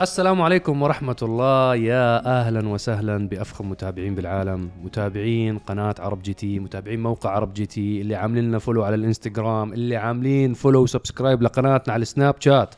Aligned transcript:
السلام 0.00 0.42
عليكم 0.42 0.82
ورحمة 0.82 1.16
الله. 1.22 1.74
يا 1.74 2.26
أهلا 2.40 2.68
وسهلا 2.68 3.28
بأفخم 3.28 3.70
متابعين 3.70 4.14
بالعالم 4.14 4.70
متابعين 4.82 5.58
قناة 5.58 5.94
ArabGT 5.98 6.58
متابعين 6.58 7.02
موقع 7.02 7.30
ArabGT 7.30 8.00
اللي 8.00 8.14
عاملين 8.14 8.44
لنا 8.44 8.58
follow 8.58 8.84
على 8.84 8.94
الإنستغرام 8.94 9.72
اللي 9.72 9.96
عاملين 9.96 10.54
follow 10.54 10.82
و 10.82 10.88
subscribe 10.88 11.42
لقناتنا 11.42 11.94
على 11.94 12.02
السناب 12.02 12.34
شات 12.38 12.74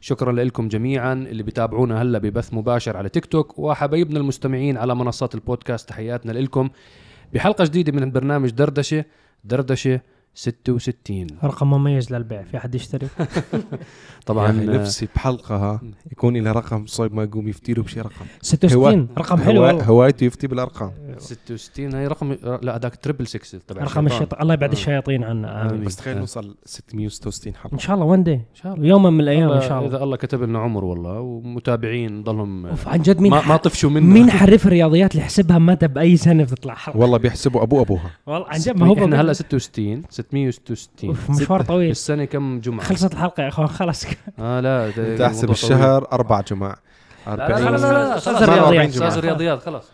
شكرا 0.00 0.32
لكم 0.32 0.68
جميعا 0.68 1.12
اللي 1.12 1.42
بتابعونا 1.42 2.02
هلأ 2.02 2.18
ببث 2.18 2.54
مباشر 2.54 2.96
على 2.96 3.08
تيك 3.08 3.26
توك 3.26 3.58
وحبايبنا 3.58 4.18
المستمعين 4.18 4.76
على 4.76 4.94
منصات 4.94 5.34
البودكاست. 5.34 5.88
تحياتنا 5.88 6.32
لكم. 6.32 6.68
بحلقة 7.34 7.64
جديدة 7.64 7.92
من 7.92 8.12
برنامج 8.12 8.50
دردشة 8.50 9.04
دردشة 9.44 10.00
66 10.34 11.26
رقم 11.44 11.70
مميز 11.70 12.12
للبيع 12.12 12.42
في 12.42 12.58
حد 12.58 12.74
يشتري؟ 12.74 13.08
طبعا 14.26 14.46
يعني 14.46 14.66
نفسي 14.66 15.08
بحلقها 15.14 15.80
يكون 16.12 16.36
لها 16.36 16.52
رقم 16.52 16.86
صيب 16.86 17.14
ما 17.14 17.22
يقوم 17.22 17.48
يفتي 17.48 17.74
له 17.74 17.82
بشي 17.82 18.00
رقم. 18.00 18.26
66 18.42 19.08
رقم 19.18 19.36
حلو. 19.36 19.64
هوايته 19.64 20.24
يفتي 20.24 20.46
بالأرقام. 20.46 20.92
66 21.18 21.94
هي 21.94 22.06
رقم 22.06 22.36
لا 22.62 22.76
هذاك 22.76 22.96
تريبل 22.96 23.26
6 23.26 23.58
تبع 23.68 23.82
رقم 23.82 24.06
الشيطان. 24.06 24.42
الله 24.42 24.54
يبعد 24.54 24.70
آه. 24.70 24.72
الشياطين 24.72 25.24
عنا 25.24 25.62
آمين. 25.62 25.72
آمين. 25.72 25.84
بس 25.84 25.96
تخيل 25.96 26.16
آه. 26.16 26.20
نوصل 26.20 26.56
666 26.64 27.54
حلقة. 27.54 27.74
إن 27.74 27.78
شاء 27.78 27.94
الله 27.94 28.06
وان 28.06 28.22
داي 28.24 28.34
إن 28.34 28.54
شاء 28.54 28.74
الله. 28.74 28.86
يوما 28.86 29.10
من 29.10 29.20
الأيام 29.20 29.50
إن 29.50 29.60
شاء 29.60 29.78
الله. 29.78 29.88
إذا 29.88 30.02
الله 30.04 30.16
كتب 30.16 30.42
لنا 30.42 30.58
عمر 30.58 30.84
والله 30.84 31.20
ومتابعين 31.20 32.22
ضلهم 32.22 32.66
أوف 32.66 32.88
عن 32.88 33.02
جد 33.02 33.20
مين 33.20 33.30
ما, 33.30 33.56
طفشوا 33.56 33.90
منا 33.90 34.14
مين 34.14 34.30
حرف 34.40 34.66
الرياضيات 34.66 35.12
اللي 35.12 35.22
يحسبها 35.22 35.58
متى 35.58 35.88
بأي 35.88 36.16
سنة 36.16 36.44
بتطلع 36.44 36.74
حلقة؟ 36.74 36.98
والله 36.98 37.18
بيحسبوا 37.18 37.62
أبو 37.62 37.82
أبوها. 37.82 38.10
والله 38.26 38.46
عن 38.48 38.58
جد 38.58 38.76
ما 38.76 38.86
هو 38.86 38.94
إحنا 38.94 39.20
هلأ 39.20 39.32
66 39.32 40.02
666 40.30 41.08
أوف 41.08 41.30
مشوار 41.30 41.62
طويل. 41.62 41.88
بالسنه 41.88 42.24
كم 42.24 42.60
جمعة؟ 42.60 42.86
خلصت 42.86 43.12
الحلقة 43.12 43.42
يا 43.42 43.48
أخوان 43.48 43.68
خلص 43.68 44.04
آه 44.38 44.60
لا 44.60 44.90
تحسب 45.18 45.50
الشهر 45.50 46.06
أربع 46.12 46.40
جماع. 46.40 46.76
طويل. 47.26 47.36
لا 47.36 47.58
لا 47.70 47.70
لا, 47.70 47.76
لا, 47.76 48.16
الرياضيات. 48.42 48.88
أستاذ 48.88 49.18
الرياضيات 49.18 49.62
خلص 49.62 49.84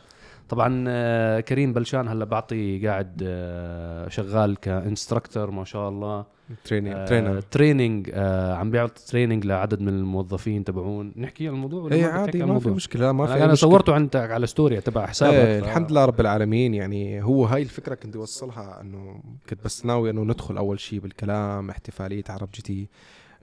طبعا 0.51 0.85
آه، 0.89 1.41
كريم 1.41 1.73
بلشان 1.73 2.09
هلا 2.09 2.25
بعطي 2.25 2.87
قاعد 2.87 3.23
آه، 3.27 4.09
شغال 4.09 4.57
ك 4.57 4.65
instructor 4.65 5.51
ما 5.51 5.65
شاء 5.65 5.89
الله 5.89 6.25
trainer 6.65 7.07
trainer 7.07 7.41
training 7.41 8.11
عم 8.59 8.71
بيعطي 8.71 9.07
training 9.07 9.47
لعدد 9.47 9.81
من 9.81 9.89
الموظفين 9.89 10.65
تبعون 10.65 11.13
نحكي 11.17 11.49
عن 11.49 11.55
الموضوع 11.55 11.83
ولا 11.83 11.95
اي 11.97 12.05
عادي 12.05 12.43
ما 12.45 12.59
في؟ 12.59 12.69
مشكلة 12.71 13.13
ما 13.13 13.27
في 13.27 13.33
أنا 13.33 13.53
مشكلة. 13.53 13.55
صورته 13.71 13.95
عندك 13.95 14.31
على 14.31 14.47
story 14.47 14.81
تبع 14.81 15.07
حسابك 15.07 15.35
إيه 15.35 15.61
ف- 15.61 15.65
الحمد 15.65 15.91
لله 15.91 16.05
رب 16.05 16.21
العالمين 16.21 16.75
يعني 16.75 17.23
هو 17.25 17.45
هاي 17.45 17.63
الفكرة 17.63 17.95
كنت 17.95 18.17
اوصلها 18.17 18.81
إنه 18.81 19.23
كنت 19.51 19.65
بس 19.65 19.87
ناوي 19.87 20.11
إنه 20.11 20.23
ندخل 20.23 20.57
أول 20.57 20.81
شيء 20.81 20.99
بالكلام 21.01 21.71
احتفالية 21.71 22.25
عرب 22.29 22.49
جي 22.55 22.63
تي 22.63 22.89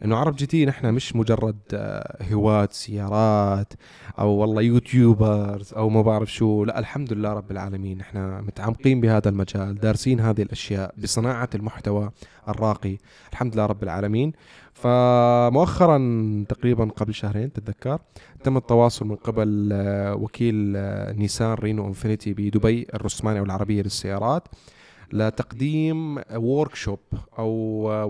إنه 0.05 0.15
عرب 0.15 0.35
جي 0.35 0.45
تي 0.45 0.65
نحن 0.65 0.93
مش 0.93 1.15
مجرد 1.15 1.59
آه، 1.73 2.17
هواة 2.31 2.69
سيارات 2.71 3.73
أو 4.19 4.29
والله 4.29 4.61
يوتيوبرز 4.61 5.73
أو 5.73 5.89
ما 5.89 6.01
بعرف 6.01 6.33
شو. 6.33 6.63
لا 6.65 6.79
الحمد 6.79 7.13
لله 7.13 7.33
رب 7.33 7.51
العالمين 7.51 7.97
نحن 7.97 8.43
متعمقين 8.43 9.01
بهذا 9.01 9.29
المجال 9.29 9.75
دارسين 9.75 10.19
هذه 10.19 10.41
الأشياء 10.41 10.93
بصناعة 10.97 11.49
المحتوى 11.55 12.11
الراقي. 12.49 12.97
الحمد 13.31 13.53
لله 13.53 13.65
رب 13.65 13.83
العالمين. 13.83 14.33
فمؤخرا 14.73 15.97
تقريبا 16.49 16.85
قبل 16.85 17.13
شهرين 17.13 17.53
تتذكر 17.53 17.99
تم 18.43 18.57
التواصل 18.57 19.07
من 19.07 19.15
قبل 19.15 19.69
آه، 19.73 20.15
وكيل 20.15 20.73
آه، 20.75 21.11
نيسان 21.11 21.53
رينو 21.53 21.87
إنفينيتي 21.87 22.33
بدبي 22.33 22.87
الرسماني 22.93 23.39
أو 23.39 23.43
العربيه 23.43 23.81
للسيارات. 23.81 24.47
لتقديم 25.13 26.21
workshop 26.35 26.99
أو 27.39 27.51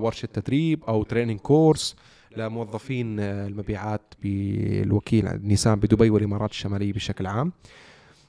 ورشة 0.04 0.26
تدريب 0.26 0.84
أو 0.84 1.04
training 1.04 1.40
course 1.40 1.96
لموظفين 2.38 3.20
المبيعات 3.20 4.14
بالوكيل 4.24 5.48
نيسان 5.48 5.80
بدبي 5.80 6.10
والإمارات 6.10 6.50
الشمالية 6.50 6.94
بشكل 6.94 7.28
عام. 7.28 7.52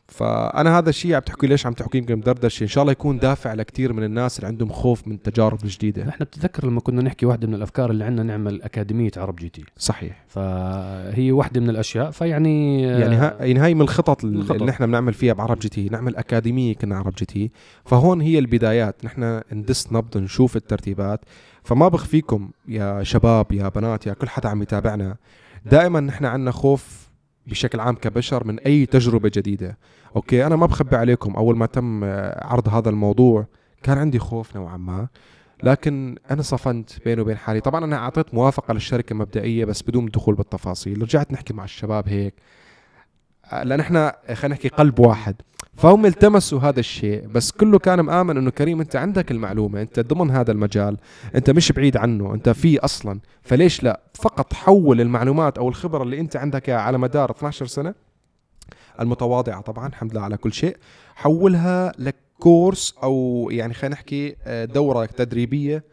فأنا 0.08 0.78
هذا 0.78 0.88
الشيء 0.88 1.14
عم 1.14 1.20
تحكي 1.20 1.46
ليش 1.46 1.66
عم 1.66 1.72
تحكي؟ 1.72 1.98
يمكن 1.98 2.20
دردشه 2.20 2.62
إن 2.62 2.68
شاء 2.68 2.82
الله 2.82 2.92
يكون 2.92 3.18
دافع 3.18 3.54
لكثير 3.54 3.92
من 3.92 4.04
الناس 4.04 4.38
اللي 4.38 4.48
عندهم 4.48 4.72
خوف 4.72 5.08
من 5.08 5.14
التجارب 5.14 5.64
الجديده 5.64 6.08
إحنا 6.08 6.26
بتتذكر 6.26 6.66
لما 6.66 6.80
كنا 6.80 7.02
نحكي 7.02 7.26
واحدة 7.26 7.48
من 7.48 7.54
الأفكار 7.54 7.90
اللي 7.90 8.04
عندنا 8.04 8.22
نعمل 8.22 8.62
أكاديمية 8.62 9.10
عرب 9.16 9.36
جي 9.36 9.48
تي. 9.48 9.64
صحيح. 9.76 10.24
فهي 10.28 11.32
واحدة 11.32 11.60
من 11.60 11.70
الأشياء 11.70 12.10
فيعني 12.10 12.82
يعني 12.82 13.16
ها 13.16 13.36
يعني 13.40 13.58
هاي 13.58 13.74
من 13.74 13.80
الخطط 13.80 14.24
اللي 14.24 14.38
الخطط. 14.38 14.62
نحن 14.62 14.86
بنعمل 14.86 15.14
فيها 15.14 15.32
بعرب 15.32 15.58
جي 15.58 15.68
تي. 15.68 15.88
نعمل 15.88 16.16
أكاديمية 16.16 16.74
كنا 16.74 16.96
عرب 16.96 17.14
جي 17.14 17.24
تي. 17.24 17.50
فهون 17.84 18.20
هي 18.20 18.38
البدايات. 18.38 19.04
نحن 19.04 19.40
ندس 19.52 19.92
نبض 19.92 20.18
نشوف 20.18 20.56
الترتيبات. 20.56 21.20
فما 21.62 21.88
بخفيكم 21.88 22.50
يا 22.68 23.02
شباب 23.02 23.52
يا 23.52 23.68
بنات 23.68 24.06
يا 24.06 24.12
كل 24.12 24.28
حدا 24.28 24.48
عم 24.48 24.62
يتابعنا. 24.62 25.16
دائما 25.66 26.00
نحن 26.00 26.24
عندنا 26.24 26.50
خوف 26.50 27.08
بشكل 27.46 27.80
عام 27.80 27.94
كبشر 27.94 28.46
من 28.46 28.58
أي 28.58 28.86
تجربة 28.86 29.30
جديدة. 29.34 29.78
أوكي 30.16 30.46
أنا 30.46 30.56
ما 30.56 30.66
بخبي 30.66 30.96
عليكم. 30.96 31.36
أول 31.36 31.56
ما 31.56 31.66
تم 31.66 32.04
آه، 32.04 32.46
عرض 32.46 32.68
هذا 32.68 32.90
الموضوع 32.90 33.46
كان 33.82 33.98
عندي 33.98 34.18
خوف 34.18 34.56
نوعا 34.56 34.76
ما. 34.76 35.08
لكن 35.62 36.16
أنا 36.30 36.42
صفنت 36.42 36.90
بيني 37.04 37.20
وبين 37.20 37.36
حالي. 37.36 37.60
طبعا 37.60 37.84
أنا 37.84 37.96
أعطيت 37.96 38.34
موافقة 38.34 38.74
للشركة 38.74 39.14
مبدئية 39.14 39.64
بس 39.64 39.82
بدون 39.82 40.06
الدخول 40.06 40.34
بالتفاصيل. 40.34 41.02
رجعت 41.02 41.32
نحكي 41.32 41.54
مع 41.54 41.64
الشباب 41.64 42.08
هيك. 42.08 42.34
آه، 43.52 43.62
لأن 43.62 43.80
إحنا 43.80 44.16
خلينا 44.34 44.54
نحكي 44.54 44.68
قلب 44.68 44.98
واحد. 44.98 45.36
فهم 45.76 46.06
التمسوا 46.06 46.60
هذا 46.60 46.80
الشيء 46.80 47.26
بس 47.26 47.52
كله 47.52 47.78
كان 47.78 48.00
مآمن 48.00 48.36
إنه 48.36 48.50
كريم 48.50 48.80
أنت 48.80 48.96
عندك 48.96 49.30
المعلومة 49.30 49.82
أنت 49.82 50.00
ضمن 50.00 50.30
هذا 50.30 50.52
المجال. 50.52 50.96
أنت 51.34 51.50
مش 51.50 51.72
بعيد 51.72 51.96
عنه 51.96 52.34
أنت 52.34 52.48
فيه 52.48 52.78
أصلا. 52.82 53.20
فليش 53.42 53.82
لا؟ 53.82 54.00
فقط 54.14 54.52
حول 54.52 55.00
المعلومات 55.00 55.58
أو 55.58 55.68
الخبرة 55.68 56.02
اللي 56.02 56.20
أنت 56.20 56.36
عندك 56.36 56.70
على 56.70 56.98
مدار 56.98 57.30
12 57.30 57.66
سنة. 57.66 58.07
المتواضعة 59.00 59.60
طبعا 59.60 59.86
الحمد 59.88 60.12
لله 60.12 60.20
على 60.22 60.36
كل 60.36 60.52
شيء. 60.52 60.76
حولها 61.14 61.92
لكورس 61.98 62.94
أو 63.02 63.48
يعني 63.52 63.74
خلينا 63.74 63.94
نحكي 63.94 64.36
آه، 64.44 64.64
دورة 64.64 65.06
تدريبية 65.06 65.84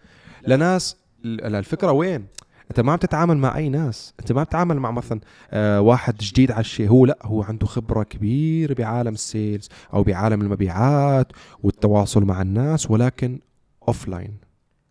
لناس 0.47 0.97
ال- 1.25 1.55
الفكرة 1.55 1.91
وين؟ 1.91 2.25
أنت 2.71 2.79
ما 2.79 2.95
بتتعامل 2.95 3.37
مع 3.37 3.57
أي 3.57 3.69
ناس 3.69 4.13
أنت 4.19 4.31
ما 4.31 4.43
بتتعامل 4.43 4.79
مع 4.79 4.91
مثلا 4.91 5.19
آه 5.51 5.81
واحد 5.81 6.17
جديد 6.17 6.51
على 6.51 6.59
الشيء 6.61 6.89
هو 6.89 7.05
لا 7.05 7.17
هو 7.23 7.43
عنده 7.43 7.65
خبرة 7.67 8.03
كبيرة 8.03 8.73
بعالم 8.73 9.13
ال 9.13 9.22
sales 9.22 9.69
أو 9.93 10.03
بعالم 10.03 10.41
المبيعات 10.41 11.27
والتواصل 11.63 12.23
مع 12.23 12.41
الناس 12.41 12.91
ولكن 12.91 13.39
offline 13.87 14.37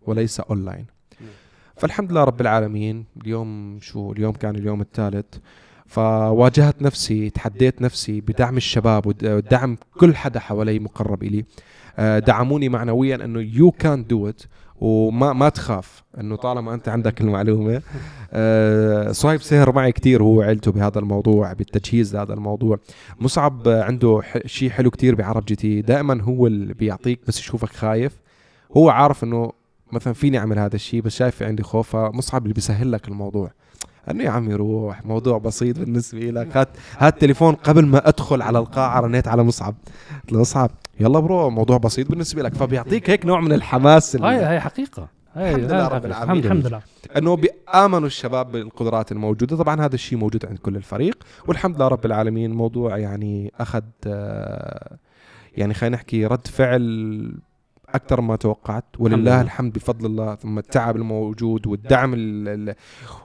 وليس 0.07 0.41
اونلاين 0.41 0.87
فالحمد 1.77 2.11
لله 2.13 2.25
رب 2.25 2.41
العالمين 2.41 3.05
اليوم 3.23 3.79
شو؟ 3.81 4.13
اليوم 4.13 4.33
كان 4.33 4.57
اليوم 4.57 4.81
الثالث. 4.81 5.35
فواجهت 5.87 6.83
نفسي 6.83 7.31
تحديت 7.31 7.83
نفسي 7.83 8.21
بدعم 8.21 8.57
الشباب 8.57 9.07
ود- 9.07 9.27
ودعم 9.27 9.77
كل 9.99 10.17
حدا 10.17 10.41
حوالي 10.41 10.79
مقرب 10.79 11.23
إلي. 11.23 11.45
آه، 11.99 12.19
دعموني 12.19 12.69
معنويا 12.69 13.25
إنه 13.25 13.41
you 13.41 13.71
can 13.71 14.07
do 14.07 14.29
it 14.29 14.43
وما 14.81 15.33
ما 15.33 15.49
تخاف 15.49 16.03
إنه 16.21 16.37
طالما 16.37 16.75
أنت 16.75 16.89
عندك 16.89 17.21
المعلومة. 17.21 17.83
آه، 18.33 19.13
صهيب 19.13 19.43
سهر 19.43 19.73
معي 19.73 19.93
كتير 19.93 20.23
هو 20.23 20.39
وعيلته 20.39 20.73
بهذا 20.73 20.99
الموضوع 20.99 21.53
بالتجهيز 21.53 22.17
لهذا 22.17 22.35
الموضوع. 22.35 22.79
مصعب 23.21 23.69
عنده 23.69 24.21
شيء 24.47 24.71
حلو 24.71 24.91
كتير 24.91 25.15
بعرب 25.15 25.45
جي 25.45 25.57
تي. 25.57 25.83
دائما 25.83 26.23
هو 26.23 26.47
اللي 26.47 26.75
بيعطيك 26.75 27.21
بس 27.29 27.39
يشوفك 27.41 27.69
خايف. 27.69 28.13
هو 28.77 28.91
عارف 28.91 29.25
إنه 29.25 29.53
مثلا 29.93 30.13
فيني 30.13 30.39
أعمل 30.39 30.59
هذا 30.59 30.75
الشيء 30.75 31.01
بس 31.03 31.17
شايف 31.17 31.43
عندي 31.43 31.63
خوف 31.63 31.97
فمصعب 31.97 32.43
اللي 32.43 32.55
بيسهل 32.55 32.93
لك 32.93 33.09
الموضوع. 33.09 33.51
انه 34.11 34.25
يا 34.25 34.31
عمي 34.31 34.55
روح 34.55 35.05
موضوع 35.07 35.39
بسيط 35.39 35.79
بالنسبة 35.79 36.21
لك. 36.21 36.57
هات 36.57 36.69
هات 36.99 37.21
تليفون 37.21 37.55
قبل 37.55 37.87
ما 37.87 38.09
أدخل 38.09 38.43
على 38.43 38.59
القاعة 38.59 39.01
رنيت 39.01 39.29
على 39.29 39.43
مصعب. 39.43 39.75
قلت 40.23 40.33
له 40.33 40.41
مصعب 40.41 40.71
يلا 41.01 41.21
bro 41.21 41.51
موضوع 41.51 41.77
بسيط 41.77 42.09
بالنسبة 42.11 42.43
لك. 42.43 42.55
فبيعطيك 42.55 43.11
هيك 43.11 43.27
نوع 43.27 43.41
من 43.41 43.53
الحماس 43.53 44.17
هاي 44.17 44.37
هاي 44.37 44.61
حقيقة. 44.61 45.09
هاي 45.35 45.55
الحمد 45.55 45.73
لله 45.73 45.89
رب. 45.89 46.07
العالمين. 46.07 46.45
الحمد 46.45 46.67
لله. 46.67 46.81
أنه 47.17 47.37
بيآمنوا 47.37 48.07
الشباب 48.07 48.53
بالقدرات 48.53 49.13
الموجودة. 49.13 49.57
طبعا 49.57 49.81
هذا 49.81 49.95
الشيء 49.95 50.19
موجود 50.19 50.47
عند 50.47 50.59
كل 50.59 50.77
الفريق. 50.77 51.19
والحمد 51.49 51.77
لله 51.77 51.89
رب 51.89 52.07
العالمين 52.07 52.51
الموضوع 52.51 52.99
يعني 52.99 53.53
أخذ 53.61 53.83
آه، 54.07 54.97
يعني 55.57 55.75
خلينا 55.75 55.97
نحكي 55.97 56.27
رد 56.27 56.47
فعل 56.47 56.81
أكثر 57.95 58.21
ما 58.21 58.37
توقعت 58.37 58.85
ولله 58.99 59.17
لله. 59.17 59.41
الحمد 59.41 59.73
بفضل 59.73 60.07
الله 60.07 60.35
ثم 60.35 60.59
التعب 60.59 60.97
الموجود 60.97 61.67
والدعم 61.67 62.15
ال 62.15 62.49
ال 62.49 62.75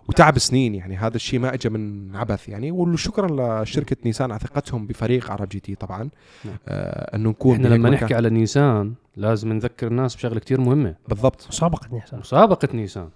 وتعب 0.08 0.38
سنين 0.38 0.76
يعني. 0.76 0.98
هذا 0.98 1.16
الشيء 1.16 1.40
ما 1.40 1.54
اجى 1.54 1.70
من 1.70 2.16
عبث 2.16 2.50
يعني. 2.50 2.72
وشكرا 2.72 3.64
لشركة 3.64 3.98
نيسان 4.06 4.32
على 4.32 4.40
ثقتهم 4.40 4.88
بفريق 4.88 5.32
عرب 5.32 5.50
جي 5.50 5.60
تي 5.60 5.76
طبعا. 5.76 6.10
نعم. 6.46 6.56
آه 6.68 7.16
انه 7.16 7.30
نكون 7.30 7.56
إحنا 7.56 7.68
لما. 7.68 7.90
نحكي 7.90 8.16
على 8.16 8.30
نيسان 8.30 8.94
لازم 9.16 9.54
نذكر 9.54 9.88
الناس 9.88 10.16
بشغلة 10.16 10.40
كتير 10.40 10.62
مهمة. 10.62 10.96
بالضبط. 11.08 11.48
مسابقة 11.50 11.88
نيسان. 11.92 12.20
مسابقة 12.20 12.68
نيسان. 12.74 13.10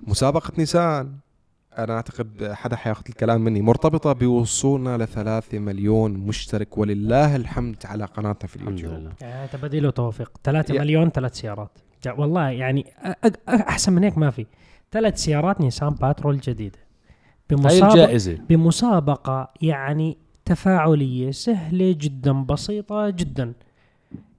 مسابقة 0.00 0.52
نيسان. 0.58 1.12
أنا 1.78 1.94
أعتقد 1.94 2.50
حدا 2.52 2.76
حياخذ 2.76 3.02
الكلام 3.08 3.40
مني. 3.40 3.62
مرتبطة 3.62 4.12
بوصولنا 4.12 4.96
لثلاثة 5.04 5.58
مليون 5.58 6.10
مشترك 6.12 6.78
ولله 6.78 7.36
الحمد 7.36 7.76
على 7.84 8.04
قناتنا 8.04 8.48
في 8.48 8.56
الحمد 8.56 8.68
اليوتيوب. 8.78 9.00
لله. 9.00 9.12
يعني 9.20 9.48
تباديل 9.48 9.86
وتوفيق 9.86 10.30
3 10.44 10.74
يا- 10.74 10.80
مليون 10.80 11.10
ثلاث 11.10 11.34
سيارات. 11.34 11.70
جا- 12.04 12.12
والله 12.12 12.48
يعني 12.50 12.86
أحسن 13.48 13.92
من 13.92 14.04
هيك 14.04 14.18
ما 14.18 14.30
في. 14.30 14.46
ثلاث 14.92 15.18
سيارات 15.18 15.60
نيسان 15.60 15.88
باترول 15.90 16.38
جديدة. 16.38 16.78
بمسابقه 17.50 17.92
الجائزة. 17.92 18.38
بمسابقة 18.48 19.50
يعني 19.62 20.16
تفاعلية 20.44 21.30
سهلة 21.30 21.94
جدا 21.98 22.32
بسيطة 22.32 23.10
جدا. 23.10 23.52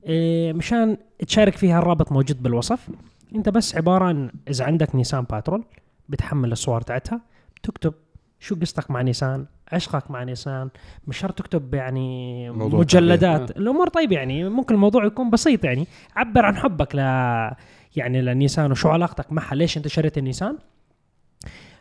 إيه، 0.06 0.54
مشان 0.54 0.98
تشارك 1.28 1.57
فيها 1.57 1.80
الرابط 1.80 2.12
موجود 2.12 2.44
بالوصف. 2.44 2.88
أنت 3.36 3.50
بس 3.50 3.75
عبارة 3.75 4.06
عن 4.06 4.31
إذا 4.50 4.66
عندك 4.66 4.95
نيسان 4.95 5.24
باترول 5.24 5.63
بتحمل 6.09 6.51
الصور 6.51 6.81
تاعتها 6.81 7.21
بتكتب 7.56 7.94
شو 8.39 8.56
قصتك 8.56 8.92
مع 8.92 9.01
نيسان 9.01 9.45
عشقك 9.71 10.12
مع 10.12 10.24
نيسان 10.24 10.69
مش 11.07 11.18
شرط 11.18 11.38
تكتب 11.38 11.74
يعني 11.74 12.50
مجلدات. 12.50 13.42
طبيعي. 13.42 13.59
الأمور 13.62 13.88
طيب 13.88 14.12
يعني 14.12 14.50
ممكن 14.50 14.75
الموضوع 14.75 15.06
يكون 15.06 15.30
بسيط 15.30 15.65
يعني. 15.65 15.88
عبر 16.15 16.45
عن 16.45 16.56
حبك 16.56 16.95
ل 16.95 17.00
يعني 17.95 18.21
للنيسان 18.21 18.71
وشو 18.71 18.89
علاقتك 18.89 19.31
معها 19.31 19.56
ليش 19.56 19.77
أنت 19.77 19.88
شريت 19.88 20.18
النيسان؟ 20.18 20.57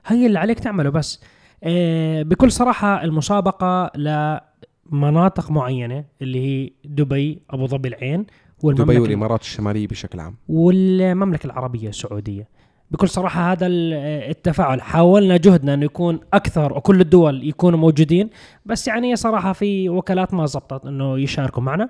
هي 0.07 0.27
اللي 0.27 0.39
عليك 0.39 0.61
تعمله 0.61 0.91
بس. 0.91 1.23
آه 1.65 2.23
بكل 2.23 2.53
صراحة 2.53 3.05
المسابقة 3.05 3.91
لمناطق 3.97 5.51
معينة 5.51 6.05
اللي 6.23 6.41
هي 6.47 6.71
دبي 6.85 7.43
أبو 7.51 7.67
ظبي 7.67 7.89
العين 7.89 8.21
دبي 8.23 8.29
والمملكة 8.63 9.01
والإمارات 9.01 9.41
الشمالية 9.41 9.89
بشكل 9.89 10.21
عام. 10.21 10.37
والمملكة 10.49 11.47
العربية 11.47 11.89
السعودية. 11.89 12.49
بكل 12.91 13.09
صراحة 13.09 13.53
هذا 13.53 13.67
ال- 13.67 13.93
التفاعل. 14.31 14.83
حاولنا 14.83 15.37
جهدنا 15.37 15.75
أنه 15.75 15.85
يكون 15.85 16.21
أكثر 16.33 16.73
وكل 16.73 17.01
الدول 17.01 17.49
يكونوا 17.49 17.79
موجودين 17.79 18.31
بس 18.67 18.89
يعني 18.89 19.17
صراحة 19.17 19.53
في 19.53 19.89
وكالات 19.89 20.35
ما 20.35 20.47
زبطت 20.47 20.87
أنه 20.87 21.19
يشاركوا 21.19 21.63
معنا. 21.63 21.89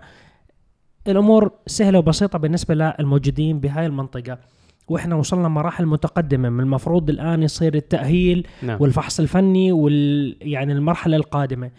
الأمور 1.09 1.51
سهلة 1.67 1.99
وبسيطة 1.99 2.39
بالنسبة 2.39 2.75
للموجودين 2.75 3.61
بهاي 3.61 3.87
المنطقة 3.87 4.39
وإحنا 4.89 5.15
وصلنا 5.15 5.49
مراحل 5.49 5.87
متقدمة. 5.87 6.49
من 6.49 6.61
المفروض 6.61 7.11
الآن 7.11 7.43
يصير 7.43 7.75
التأهيل 7.75 8.47
نعم. 8.63 8.83
والفحص 8.83 9.21
الفني 9.21 9.73
وال 9.73 10.37
يعني 10.41 10.73
المرحلة 10.73 11.17
القادمة. 11.17 11.71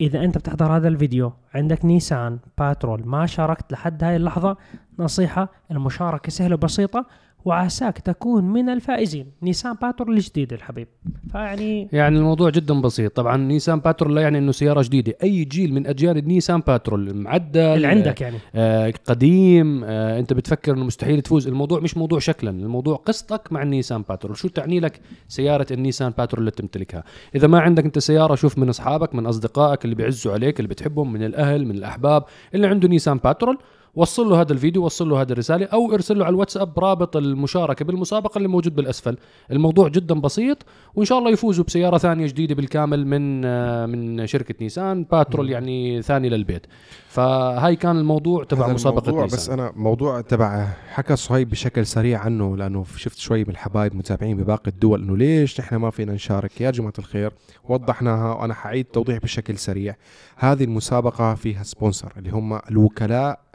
إذا 0.00 0.24
أنت 0.24 0.38
بتحضر 0.38 0.76
هذا 0.76 0.88
الفيديو 0.88 1.32
عندك 1.54 1.84
نيسان 1.84 2.38
باترول. 2.58 3.02
ما 3.06 3.26
شاركت 3.26 3.72
لحد 3.72 4.04
هاي 4.04 4.16
اللحظة. 4.16 4.56
نصيحة 4.98 5.48
المشاركة 5.70 6.30
سهلة 6.30 6.54
وبسيطة. 6.54 7.06
وعساك 7.44 7.98
تكون 7.98 8.44
من 8.44 8.68
الفائزين. 8.68 9.26
نيسان 9.42 9.74
باترول 9.82 10.16
الجديد 10.16 10.52
الحبيب. 10.52 10.88
فيعني 11.32 11.88
يعني 11.92 12.18
الموضوع 12.18 12.50
جدا 12.50 12.80
بسيط. 12.80 13.16
طبعا 13.16 13.36
نيسان 13.36 13.80
باترول 13.80 14.14
لا 14.14 14.22
يعني 14.22 14.38
إنه 14.38 14.52
سيارة 14.52 14.82
جديدة. 14.82 15.14
أي 15.22 15.44
جيل 15.44 15.74
من 15.74 15.86
أجيال 15.86 16.18
النيسان 16.18 16.60
باترول 16.60 17.14
معدل 17.14 17.60
اللي 17.60 17.86
عندك 17.86 18.20
يعني. 18.20 18.38
آه 18.54 18.92
قديم 19.06 19.84
آه 19.84 20.18
أنت 20.18 20.32
بتفكر 20.32 20.72
إنه 20.74 20.84
مستحيل 20.84 21.20
تفوز. 21.20 21.48
الموضوع 21.48 21.80
مش 21.80 21.96
موضوع 21.96 22.18
شكلا. 22.18 22.50
الموضوع 22.50 22.96
قصتك 22.96 23.52
مع 23.52 23.62
النيسان 23.62 24.02
باترول 24.08 24.36
شو 24.36 24.48
تعني 24.48 24.80
لك 24.80 25.00
سيارة 25.28 25.66
النيسان 25.70 26.12
باترول 26.18 26.40
اللي 26.40 26.50
تمتلكها 26.50 27.04
إذا 27.34 27.46
ما 27.46 27.60
عندك 27.60 27.84
أنت 27.84 27.98
سيارة 27.98 28.34
شوف 28.34 28.58
من 28.58 28.68
أصحابك 28.68 29.14
من 29.14 29.26
أصدقائك 29.26 29.84
اللي 29.84 29.94
بيعزوا 29.94 30.32
عليك 30.32 30.60
اللي 30.60 30.68
بتحبهم 30.68 31.12
من 31.12 31.22
الأهل 31.22 31.66
من 31.66 31.74
الأحباب 31.74 32.24
اللي 32.54 32.66
عنده 32.66 32.88
نيسان 32.88 33.18
باترول 33.18 33.58
وصل 33.94 34.28
له 34.28 34.40
هذا 34.40 34.52
الفيديو 34.52 34.84
وصل 34.84 35.08
له 35.08 35.22
هذه 35.22 35.32
الرسالة 35.32 35.66
أو 35.66 35.94
ارسل 35.94 36.18
له 36.18 36.24
على 36.24 36.32
الواتساب 36.32 36.78
رابط 36.78 37.16
المشاركة 37.16 37.84
بالمسابقة 37.84 38.38
اللي 38.38 38.48
موجود 38.48 38.74
بالأسفل. 38.74 39.16
الموضوع 39.50 39.88
جدا 39.88 40.20
بسيط 40.20 40.58
وإن 40.94 41.04
شاء 41.04 41.18
الله 41.18 41.30
يفوزوا 41.30 41.64
بسيارة 41.64 41.98
ثانية 41.98 42.26
جديدة 42.26 42.54
بالكامل 42.54 43.06
من 43.06 43.44
آه، 43.44 43.86
من 43.86 44.26
شركة 44.26 44.54
نيسان. 44.60 45.04
باترول 45.04 45.50
يعني 45.50 46.02
ثاني 46.02 46.28
للبيت. 46.28 46.66
فهاي 47.08 47.76
كان 47.76 47.98
الموضوع 47.98 48.44
تبع 48.44 48.68
مسابقة 48.68 49.08
الموضوع 49.08 49.24
نيسان. 49.24 49.38
بس 49.38 49.50
أنا 49.50 49.72
موضوع 49.76 50.20
تبع 50.20 50.68
حكى 50.88 51.16
صهيب 51.16 51.50
بشكل 51.50 51.86
سريع 51.86 52.20
عنه 52.20 52.56
لأنه 52.56 52.84
شفت 52.96 53.18
شوي 53.18 53.44
من 53.44 53.50
الحبايب 53.50 53.96
متابعين 53.96 54.36
بباقي 54.36 54.70
الدول 54.70 55.02
إنه 55.02 55.16
ليش 55.16 55.60
نحن 55.60 55.76
ما 55.76 55.90
فينا 55.90 56.12
نشارك؟ 56.12 56.60
يا 56.60 56.70
جماعة 56.70 56.94
الخير 56.98 57.32
وضحناها 57.68 58.34
وأنا 58.34 58.54
حعيد 58.54 58.84
توضيح 58.84 59.18
بشكل 59.18 59.58
سريع. 59.58 59.96
هذه 60.36 60.64
المسابقة 60.64 61.34
فيها 61.34 61.62
sponsor 61.62 62.12
اللي 62.16 62.30
هم 62.30 62.60
الوكلاء 62.70 63.51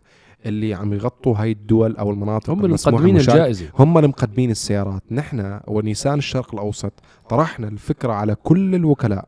اللي 0.48 0.74
عم 0.74 0.94
يغطوا 0.94 1.36
هاي 1.38 1.52
الدول 1.52 1.98
أو 1.98 2.12
المناطق 2.12 2.50
هم 2.50 2.66
المقدمين. 2.66 3.18
الجائزة. 3.18 3.70
هم 3.80 3.98
اللي 3.98 4.08
مقدمين 4.08 4.52
السيارات. 4.52 5.04
نحن 5.12 5.60
ونيسان 5.68 6.18
الشرق 6.18 6.54
الأوسط 6.54 6.94
طرحنا 7.30 7.68
الفكرة 7.68 8.14
على 8.14 8.36
كل 8.36 8.76
الوكلاء. 8.76 9.26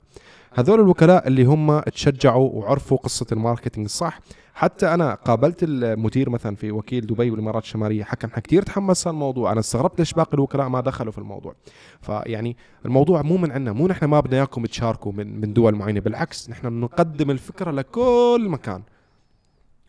هذول 0.54 0.80
الوكلاء 0.80 1.28
اللي 1.28 1.44
هم 1.44 1.80
تشجعوا 1.80 2.50
وعرفوا 2.54 2.98
قصة 2.98 3.26
ال 3.32 3.37
marketing 3.37 3.86
الصح. 3.86 4.20
حتى 4.54 4.94
أنا 4.94 5.14
قابلت 5.14 5.64
المدير 5.64 6.30
مثلا 6.30 6.56
في 6.56 6.72
وكيل 6.72 7.08
دبي 7.08 7.32
والإمارات 7.32 7.64
الشمالية 7.64 8.04
حكى 8.04 8.28
إنها 8.28 8.40
كثير 8.40 8.62
تحمس 8.62 9.08
الموضوع 9.08 9.52
أنا 9.52 9.60
استغربت 9.60 10.00
ليش 10.00 10.14
باقي 10.14 10.34
الوكلاء 10.34 10.70
ما 10.70 10.82
دخلوا 10.82 11.12
في 11.12 11.18
الموضوع. 11.18 11.56
فيعني 12.02 12.58
الموضوع 12.86 13.22
مو 13.22 13.38
من 13.38 13.52
عندنا 13.52 13.74
مو 13.74 13.88
نحن 13.88 14.06
ما 14.06 14.20
بدنا 14.20 14.38
إياكم 14.38 14.66
تشاركوا 14.66 15.12
من 15.12 15.42
من 15.42 15.54
دول 15.54 15.76
معينة. 15.76 16.00
بالعكس 16.00 16.50
نحن 16.50 16.68
نقدم 16.68 17.32
الفكرة 17.32 17.72
لكل 17.72 18.48
مكان. 18.50 18.82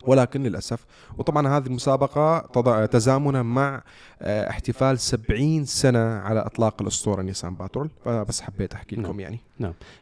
ولكن 0.07 0.43
للأسف 0.43 0.85
وطبعا 1.19 1.49
هذه 1.59 1.67
المسابقة 1.67 2.39
تزامنا 2.87 3.43
مع 3.43 3.83
آه، 4.23 4.51
احتفال 4.51 4.99
70 4.99 5.65
سنة 5.65 5.99
على 5.99 6.41
إطلاق 6.41 6.83
الأسطورة 6.83 7.23
نيسان 7.23 7.55
باترول. 7.55 7.91
فبس 8.05 8.41
حبيت 8.41 8.73
أحكي 8.75 8.97
لكم 8.97 9.03
نعم. 9.21 9.21
يعني. 9.21 9.41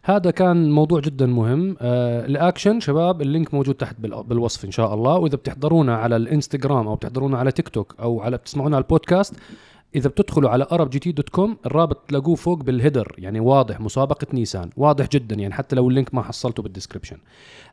هذا 0.03 0.31
كان 0.31 0.71
موضوع 0.71 1.01
جدا 1.01 1.27
مهم. 1.27 1.77
آه 1.81 2.27
الاكشن 2.27 2.81
شباب 2.81 3.23
ال 3.23 3.29
link 3.29 3.55
موجود 3.55 3.75
تحت 3.75 3.97
بال- 3.99 4.23
بالوصف 4.23 4.65
إن 4.65 4.71
شاء 4.71 4.95
الله. 4.95 5.17
وإذا 5.17 5.37
بتحضرونا 5.37 5.97
على 5.97 6.17
الإنستغرام 6.17 6.89
أو 6.89 6.95
بتحضرونا 6.95 7.39
على 7.39 7.53
تيك 7.53 7.69
توك 7.69 7.95
أو 8.01 8.21
على 8.23 8.37
بتسمعونا 8.37 8.77
على 8.77 8.83
البودكاست 8.83 9.35
إذا 9.95 10.09
بتدخلوا 10.09 10.51
على 10.51 10.65
arabgt 10.65 10.99
جي 10.99 11.13
dot 11.13 11.29
com 11.29 11.57
الرابط 11.67 11.97
تلاقوه 12.09 12.35
فوق 12.35 12.63
بال 12.63 12.76
header 12.76 13.15
يعني 13.19 13.41
واضح 13.41 13.81
مسابقة 13.81 14.27
نيسان. 14.33 14.71
واضح 14.77 15.09
جدا 15.09 15.37
يعني 15.37 15.55
حتى 15.55 15.77
لو 15.77 15.89
ال 15.89 15.94
link 15.94 16.15
ما 16.15 16.23
حصلته 16.23 16.63
بال 16.63 16.71
description 16.71 17.17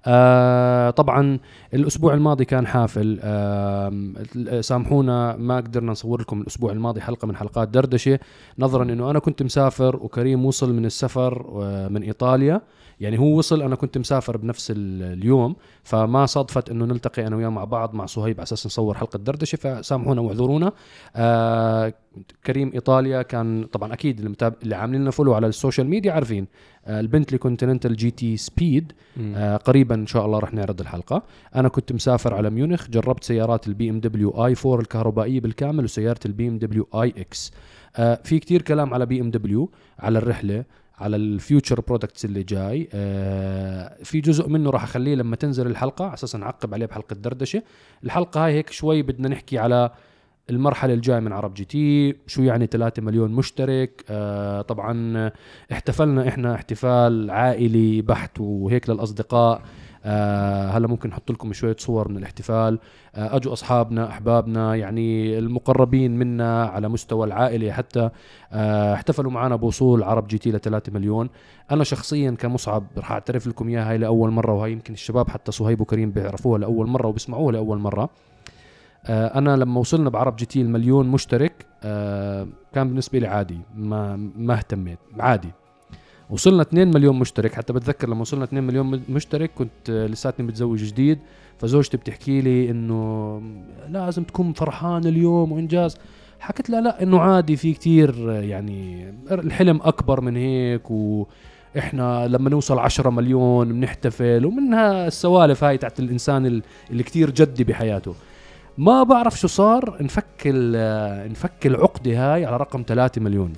آه 0.05 0.89
طبعا 0.89 1.39
الأسبوع 1.73 2.13
الماضي 2.13 2.45
كان 2.45 2.67
حافل. 2.67 3.19
آه 3.21 4.61
سامحونا 4.61 5.35
ما 5.35 5.57
قدرنا 5.57 5.91
نصور 5.91 6.21
لكم 6.21 6.41
الأسبوع 6.41 6.71
الماضي 6.71 7.01
حلقة 7.01 7.25
من 7.25 7.35
حلقات 7.35 7.67
دردشة. 7.67 8.19
نظرا 8.59 8.83
إنه 8.83 9.11
أنا 9.11 9.19
كنت 9.19 9.43
مسافر 9.43 9.95
وكريم 9.95 10.45
وصل 10.45 10.73
من 10.73 10.85
السفر 10.85 11.45
آه، 11.63 11.87
من 11.87 12.03
إيطاليا. 12.03 12.61
يعني 12.99 13.19
هو 13.19 13.37
وصل 13.37 13.61
أنا 13.61 13.75
كنت 13.75 13.97
مسافر 13.97 14.37
بنفس 14.37 14.71
ال- 14.71 15.03
اليوم 15.03 15.55
فما 15.83 16.25
صادفت 16.25 16.69
إنه 16.69 16.85
نلتقي 16.85 17.27
أنا 17.27 17.35
وياه 17.35 17.49
مع 17.49 17.63
بعض 17.63 17.93
مع 17.93 18.05
صهيب 18.05 18.35
على 18.35 18.43
أساس 18.43 18.65
نصور 18.65 18.97
حلقة 18.97 19.17
دردشة 19.19 19.55
فسامحونا 19.55 20.21
واعذرونا. 20.21 20.71
آه 21.15 21.93
كريم 22.45 22.71
إيطاليا 22.73 23.21
كان 23.21 23.63
طبعا 23.63 23.93
أكيد 23.93 24.17
اللي, 24.17 24.29
متاب... 24.29 24.53
اللي 24.63 24.75
عاملين 24.75 25.01
لنا 25.01 25.11
follow 25.11 25.33
على 25.33 25.47
ال 25.47 25.53
social 25.53 25.87
media 25.87 26.11
عارفين 26.11 26.47
آه 26.85 26.99
ال 26.99 27.37
Bentley 27.37 27.95
Continental 27.95 28.11
GT 28.11 28.37
Speed 28.37 28.91
آه 29.35 29.57
قريبا 29.57 29.95
إن 29.95 30.07
شاء 30.07 30.25
الله 30.25 30.39
رح 30.39 30.53
نعرض 30.53 30.81
الحلقة. 30.81 31.23
أنا 31.55 31.67
كنت 31.69 31.91
مسافر 31.93 32.33
على 32.33 32.49
ميونخ 32.49 32.89
جربت 32.89 33.23
سيارات 33.23 33.67
ال 33.67 33.89
BMW 33.89 34.29
i4 34.45 34.79
الكهربائية 34.81 35.39
بالكامل 35.39 35.83
وسيارة 35.83 36.19
ال 36.25 36.47
BMW 36.47 36.87
iX 36.95 37.51
في 38.23 38.39
كتير 38.39 38.61
كلام 38.61 38.93
على 38.93 39.05
BMW 39.05 39.71
على 39.99 40.17
الرحلة. 40.19 40.63
على 40.99 41.15
ال 41.15 41.25
future 41.25 41.81
products 41.81 42.25
اللي 42.25 42.43
جاي. 42.43 42.89
آه 42.93 43.97
في 44.03 44.21
جزء 44.21 44.49
منه 44.49 44.69
راح 44.69 44.83
أخليه 44.83 45.15
لما 45.15 45.35
تنزل 45.35 45.67
الحلقة 45.67 46.05
على 46.05 46.13
أساس 46.13 46.35
نعقب 46.35 46.73
عليه 46.73 46.85
بحلقة 46.85 47.13
دردشة. 47.13 47.63
الحلقة 48.03 48.45
هاي 48.45 48.53
هيك 48.53 48.71
شوي 48.71 49.01
بدنا 49.01 49.27
نحكي 49.27 49.57
على 49.57 49.91
المرحلة 50.49 50.93
الجاية 50.93 51.19
من 51.19 51.33
عرب 51.33 51.53
جي 51.53 51.65
تي 51.65 52.15
شو 52.27 52.43
يعني 52.43 52.67
3 52.67 53.01
مليون 53.01 53.31
مشترك. 53.31 54.05
آه 54.09 54.61
طبعا 54.61 55.31
احتفلنا 55.71 56.27
إحنا 56.27 56.55
احتفال 56.55 57.31
عائلي 57.31 58.01
بحت 58.01 58.39
وهيك 58.39 58.89
للأصدقاء. 58.89 59.61
آه 60.07 60.69
هلا 60.69 60.87
ممكن 60.87 61.09
نحط 61.09 61.31
لكم 61.31 61.53
شوية 61.53 61.75
صور 61.79 62.07
من 62.07 62.17
الاحتفال. 62.17 62.79
آه 63.15 63.35
اجوا 63.35 63.53
أصحابنا 63.53 64.09
أحبابنا 64.09 64.75
يعني 64.75 65.37
المقربين 65.37 66.19
منا 66.19 66.65
على 66.65 66.89
مستوى 66.89 67.27
العائلة 67.27 67.71
حتى 67.71 68.09
آه 68.51 68.93
احتفلوا 68.93 69.31
معنا 69.31 69.55
بوصول 69.55 70.03
عرب 70.03 70.27
جي 70.27 70.37
تي 70.37 70.51
ل 70.51 70.59
3 70.59 70.91
مليون. 70.93 71.29
أنا 71.71 71.83
شخصيا 71.83 72.31
كمصعب 72.31 72.83
رح 72.97 73.11
أعترف 73.11 73.47
لكم 73.47 73.67
إياها 73.67 73.89
هاي 73.91 73.97
لأول 73.97 74.31
مرة 74.31 74.53
وهي 74.53 74.71
يمكن 74.71 74.93
الشباب 74.93 75.29
حتى 75.29 75.51
صهيب 75.51 75.81
وكريم 75.81 76.11
بيعرفوها 76.11 76.59
لأول 76.59 76.87
مرة 76.87 77.07
وبيسمعوها 77.07 77.51
لأول 77.51 77.77
مرة. 77.77 78.09
آه، 79.07 79.37
أنا 79.37 79.57
لما 79.57 79.79
وصلنا 79.79 80.09
بعرب 80.09 80.35
جي 80.35 80.45
تي 80.45 80.61
المليون 80.61 81.07
مشترك 81.07 81.65
كان 82.73 82.87
بالنسبة 82.87 83.19
لي 83.19 83.27
عادي 83.27 83.59
ما 83.75 84.15
ما 84.37 84.53
اهتميت 84.53 84.99
عادي. 85.19 85.51
وصلنا 86.29 86.61
2 86.61 86.91
مليون 86.91 87.19
مشترك. 87.19 87.53
حتى 87.53 87.73
بتذكر 87.73 88.09
لما 88.09 88.21
وصلنا 88.21 88.43
2 88.43 88.63
مليون 88.63 89.01
مشترك 89.09 89.51
كنت 89.55 89.89
آه، 89.89 90.07
لساتني 90.07 90.45
متزوج 90.47 90.83
جديد 90.83 91.19
فزوجتي 91.59 91.97
بتحكي 91.97 92.41
لي 92.41 92.69
إنه 92.71 93.41
لازم 93.89 94.23
تكون 94.23 94.53
فرحان 94.53 95.05
اليوم 95.05 95.51
وإنجاز. 95.51 95.97
حكيت 96.39 96.69
لها 96.69 96.81
لا 96.81 97.03
إنه 97.03 97.19
عادي 97.21 97.55
في 97.55 97.73
كتير 97.73 98.31
آه، 98.31 98.41
يعني 98.41 99.13
الحلم 99.31 99.79
أكبر 99.83 100.21
من 100.21 100.35
هيك 100.37 100.91
و 100.91 101.25
إحنا 101.77 102.27
لما 102.27 102.49
نوصل 102.49 102.79
10 102.79 103.09
مليون 103.09 103.73
بنحتفل 103.73 104.45
ومنها 104.45 105.07
السوالف 105.07 105.63
هاي 105.63 105.77
تاعت 105.77 105.99
الإنسان 105.99 106.45
ال- 106.45 106.63
اللي 106.91 107.03
كتير 107.03 107.29
جدي 107.29 107.63
بحياته. 107.63 108.15
ما 108.77 109.03
بعرف 109.03 109.39
شو 109.39 109.47
صار 109.47 109.97
نفك 110.03 110.25
ال- 110.45 111.31
نفك 111.31 111.65
العقدة 111.67 112.11
هاي 112.33 112.45
على 112.45 112.57
رقم 112.57 112.83
3 112.87 113.21
مليون. 113.21 113.53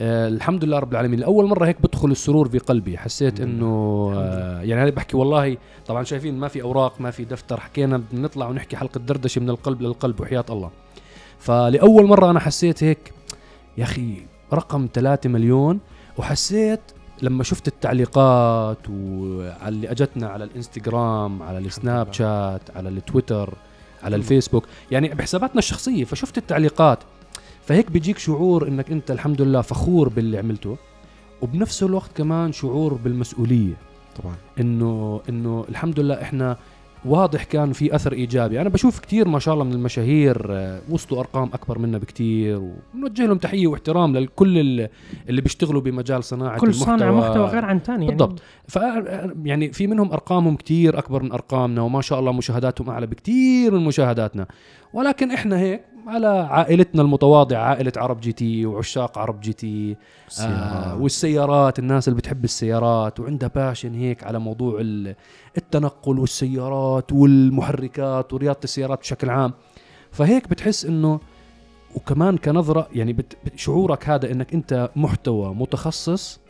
آه 0.00 0.28
الحمد 0.28 0.64
لله 0.64 0.78
رب 0.78 0.92
العالمين. 0.92 1.20
لأول 1.20 1.46
مرة 1.46 1.66
هيك 1.66 1.82
بدخل 1.82 2.10
السرور 2.10 2.48
في 2.48 2.58
قلبي. 2.58 2.98
حسيت 2.98 3.40
إنه 3.40 3.66
آه 4.16 4.60
يعني 4.60 4.82
أنا 4.82 4.90
بحكي 4.90 5.16
والله 5.16 5.56
طبعا 5.86 6.04
شايفين 6.04 6.38
ما 6.38 6.48
في 6.48 6.62
أوراق 6.62 7.00
ما 7.00 7.10
في 7.10 7.24
دفتر. 7.24 7.60
حكينا 7.60 8.02
بنطلع 8.12 8.48
ونحكي 8.48 8.76
حلقة 8.76 8.98
دردشة 8.98 9.40
من 9.40 9.50
القلب 9.50 9.82
للقلب 9.82 10.20
وحياة 10.20 10.44
الله. 10.50 10.70
فلأول 11.38 12.06
مرة 12.06 12.30
أنا 12.30 12.40
حسيت 12.40 12.84
هيك 12.84 13.12
يا 13.78 13.84
أخي 13.84 14.14
رقم 14.52 14.88
3 14.94 15.28
مليون. 15.28 15.80
وحسيت 16.18 16.80
لما 17.22 17.44
شفت 17.44 17.68
التعليقات 17.68 18.78
وعلى 18.90 19.68
اللي 19.68 19.90
أجتنا 19.90 20.28
على 20.28 20.44
الإنستغرام 20.44 21.42
على 21.42 21.58
السناب 21.58 22.12
شات 22.12 22.76
على 22.76 22.88
التويتر 22.88 23.54
على 24.02 24.16
الفيسبوك. 24.16 24.64
يعني 24.90 25.08
بحساباتنا 25.08 25.58
الشخصية 25.58 26.04
فشفت 26.04 26.38
التعليقات. 26.38 26.98
فهيك 27.66 27.90
بيجيك 27.90 28.18
شعور 28.18 28.68
إنك 28.68 28.90
أنت 28.90 29.10
الحمد 29.10 29.42
لله 29.42 29.60
فخور 29.60 30.08
باللي 30.08 30.38
عملته 30.38 30.76
وبنفس 31.42 31.82
الوقت 31.82 32.10
كمان 32.16 32.52
شعور 32.52 32.94
بالمسؤولية. 32.94 33.74
طبعا. 34.22 34.34
إنه 34.60 35.20
إنه 35.28 35.64
الحمد 35.68 36.00
لله 36.00 36.22
إحنا 36.22 36.56
واضح 37.04 37.44
كان 37.44 37.72
في 37.72 37.94
أثر 37.94 38.12
إيجابي. 38.12 38.60
أنا 38.60 38.68
بشوف 38.68 39.00
كثير 39.00 39.28
ما 39.28 39.38
شاء 39.38 39.54
الله 39.54 39.64
من 39.64 39.72
المشاهير 39.72 40.46
آه، 40.50 40.80
وصلوا 40.90 41.20
أرقام 41.20 41.50
أكبر 41.54 41.78
منا 41.78 41.98
بكثير 41.98 42.60
ونوجه 42.94 43.26
لهم 43.26 43.38
تحية 43.38 43.66
واحترام 43.66 44.16
لكل 44.16 44.58
ال- 44.58 44.88
اللي 45.28 45.40
بيشتغلوا 45.40 45.80
بمجال 45.80 46.24
صناعة 46.24 46.58
كل 46.58 46.66
المحتوى. 46.66 46.84
صانع 46.98 47.12
محتوى 47.12 47.46
غير 47.46 47.64
عن 47.64 47.78
ثاني 47.78 48.04
يعني. 48.04 48.16
بالضبط. 48.16 48.42
ف 48.68 48.78
يعني 49.44 49.72
في 49.72 49.86
منهم 49.86 50.12
أرقامهم 50.12 50.56
كتير 50.56 50.98
أكبر 50.98 51.22
من 51.22 51.32
أرقامنا 51.32 51.82
وما 51.82 52.00
شاء 52.00 52.20
الله 52.20 52.32
مشاهداتهم 52.32 52.90
أعلى 52.90 53.06
بكتير 53.06 53.72
من 53.74 53.84
مشاهداتنا. 53.84 54.46
ولكن 54.92 55.30
إحنا 55.30 55.58
هيك 55.58 55.80
على 56.06 56.26
عائلتنا 56.50 57.02
المتواضعة 57.02 57.62
عائلة 57.64 57.92
عرب 57.96 58.20
جي 58.20 58.32
تي 58.32 58.66
وعشاق 58.66 59.18
عرب 59.18 59.40
جي 59.40 59.52
تي 59.52 59.96
آه 60.40 60.96
والسيارات 60.96 61.78
الناس 61.78 62.08
اللي 62.08 62.18
بتحب 62.18 62.44
السيارات 62.44 63.20
وعندها 63.20 63.48
passion 63.54 63.94
هيك 63.94 64.24
على 64.24 64.38
موضوع 64.38 64.78
ال- 64.80 65.14
التنقل 65.56 66.18
والسيارات 66.18 67.12
والمحركات 67.12 68.32
ورياضة 68.32 68.58
السيارات 68.64 68.98
بشكل 69.00 69.30
عام. 69.30 69.52
فهيك 70.10 70.48
بتحس 70.48 70.84
إنه 70.84 71.20
وكمان 71.94 72.36
كنظرة 72.36 72.88
يعني 72.92 73.12
بت- 73.12 73.36
شعورك 73.56 74.08
هذا 74.08 74.32
إنك 74.32 74.54
أنت 74.54 74.90
محتوى 74.96 75.54
متخصص 75.54 76.40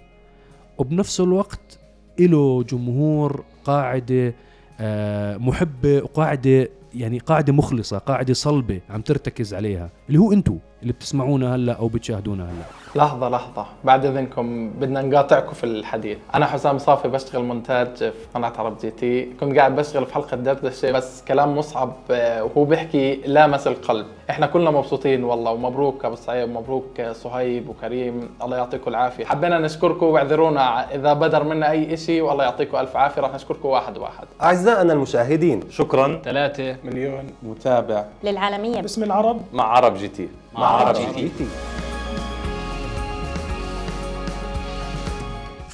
وبنفس 0.78 1.20
الوقت 1.20 1.78
له 2.20 2.62
جمهور 2.62 3.44
قاعدة 3.64 4.34
آه، 4.80 5.36
محبة 5.36 5.96
وقاعدة 6.02 6.68
يعني 6.94 7.18
قاعدة 7.18 7.52
مخلصة 7.52 7.98
قاعدة 7.98 8.34
صلبة 8.34 8.80
عم 8.90 9.00
ترتكز 9.00 9.54
عليها 9.54 9.90
اللي 10.08 10.18
هو 10.18 10.32
أنتم 10.32 10.58
اللي 10.82 10.92
بتسمعونا 10.92 11.54
هلأ 11.54 11.72
أو 11.72 11.88
بتشاهدونا 11.88 12.44
هلأ. 12.44 12.64
لحظة 12.96 13.28
لحظة. 13.28 13.66
بعد 13.84 14.06
إذنكم 14.06 14.70
بدنا 14.70 15.02
نقاطعكم 15.02 15.52
في 15.52 15.64
الحديث. 15.64 16.18
أنا 16.34 16.46
حسام 16.46 16.78
صافي 16.78 17.08
بشتغل 17.08 17.42
مونتاج 17.44 17.96
في 17.96 18.12
قناة 18.34 18.52
عرب 18.58 18.78
جي 18.78 18.90
تي. 18.90 19.24
كنت 19.40 19.58
قاعد 19.58 19.76
بشتغل 19.76 20.06
في 20.06 20.14
حلقة 20.14 20.36
دردشة 20.36 20.90
بس 20.90 21.24
كلام 21.28 21.58
مصعب 21.58 21.92
آه، 22.10 22.44
وهو 22.44 22.64
بيحكي 22.64 23.14
لامس 23.26 23.66
القلب. 23.66 24.06
إحنا 24.30 24.46
كلنا 24.46 24.70
مبسوطين 24.70 25.24
والله 25.24 25.52
ومبروك 25.52 26.04
أبو 26.04 26.14
سعيد 26.16 26.48
ومبروك 26.48 27.00
آه، 27.00 27.12
صهيب 27.12 27.68
وكريم. 27.68 28.28
الله 28.42 28.56
يعطيكم 28.56 28.90
العافية. 28.90 29.24
حبينا 29.24 29.58
نشكركم 29.58 30.06
واعذرونا 30.06 30.94
إذا 30.94 31.12
بدر 31.12 31.44
منا 31.44 31.70
أي 31.70 31.94
إشي 31.94 32.20
والله 32.20 32.44
يعطيكم 32.44 32.76
ألف 32.76 32.96
عافية. 32.96 33.22
راح 33.22 33.34
نشكركم 33.34 33.68
واحد 33.68 33.98
واحد. 33.98 34.26
أعزائنا 34.42 34.92
المشاهدين. 34.92 35.70
شكرا. 35.70 36.20
ثلاثة. 36.24 36.76
مليون. 36.84 37.30
متابع. 37.42 38.04
للعالمية. 38.24 38.80
باسم 38.80 39.02
العرب. 39.02 39.40
مع 39.52 39.64
عرب 39.64 39.94
جي 39.96 40.08
تي. 40.08 40.28
مع 40.54 40.66
عرب 40.66 40.94
جي 40.94 41.28
تي. 41.28 41.46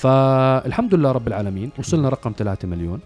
فالحمد 0.00 0.94
لله 0.94 1.12
رب 1.12 1.28
العالمين 1.28 1.70
وصلنا 1.78 2.08
رقم 2.08 2.32
3 2.38 2.68
مليون. 2.68 3.00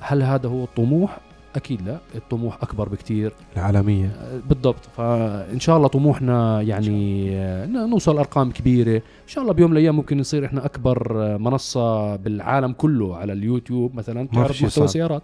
هل 0.00 0.22
هذا 0.22 0.48
هو 0.48 0.64
الطموح 0.64 1.18
أكيد 1.56 1.82
لا 1.82 1.98
الطموح 2.14 2.58
أكبر 2.62 2.88
بكتير. 2.88 3.32
العالمية. 3.56 4.06
آه، 4.06 4.40
بالضبط. 4.48 4.78
فإن 4.96 5.60
شاء 5.60 5.76
الله 5.76 5.88
طموحنا 5.88 6.60
يعني 6.62 7.30
ن- 7.66 7.90
نوصل 7.90 8.18
أرقام 8.18 8.50
كبيرة. 8.50 8.96
إن 8.96 9.02
شاء 9.28 9.42
الله 9.42 9.54
بيوم 9.54 9.70
من 9.70 9.76
الأيام 9.76 9.96
ممكن 9.96 10.18
نصير 10.18 10.44
إحنا 10.46 10.64
أكبر 10.64 11.22
آه، 11.22 11.36
منصة 11.36 12.16
بالعالم 12.16 12.72
كله 12.72 13.16
على 13.16 13.32
اليوتيوب 13.32 13.94
مثلا 13.94 14.26
تعرض 14.34 14.50
محتوى. 14.62 14.88
سيارات. 14.88 15.22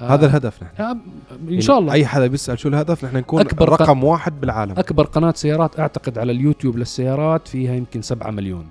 آه، 0.00 0.14
هذا 0.14 0.26
الهدف 0.26 0.62
نحن. 0.62 0.82
آه، 0.82 0.96
إن 1.48 1.60
شاء 1.60 1.78
الله. 1.78 1.92
أي 1.92 2.06
حدا 2.06 2.26
بيسأل 2.26 2.58
شو 2.58 2.68
الهدف 2.68 3.04
نحن 3.04 3.16
نكون 3.16 3.40
أكبر 3.40 3.68
رقم 3.68 4.04
واحد 4.04 4.40
بالعالم. 4.40 4.72
أكبر 4.78 5.04
قناة 5.04 5.32
سيارات 5.36 5.80
أعتقد 5.80 6.18
على 6.18 6.32
اليوتيوب 6.32 6.76
للسيارات 6.78 7.48
فيها 7.48 7.74
يمكن 7.74 8.02
7 8.02 8.30
مليون 8.30 8.64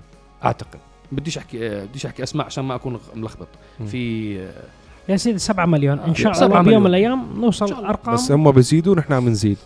أعتقد. 0.45 0.79
بديش 1.15 1.38
أحكي 1.38 1.86
بديش 1.86 2.05
أحكي 2.05 2.24
أسماء 2.24 2.46
عشان 2.46 2.63
ما 2.63 2.75
أكون 2.75 3.00
ملخبط. 3.15 3.48
في 3.86 4.34
يا 5.10 5.17
سيدي 5.17 5.38
7 5.38 5.65
مليون. 5.65 6.00
إن 6.00 6.15
شاء 6.15 6.46
الله 6.46 6.62
بيوم. 6.62 6.82
من 6.82 6.88
الأيام 6.88 7.41
نوصل. 7.41 7.74
أرقام. 7.74 8.13
بس 8.13 8.32
هم 8.32 8.51
بيزيدوا 8.51 8.96
نحن 8.96 9.13
عم 9.13 9.29
نزيد. 9.29 9.58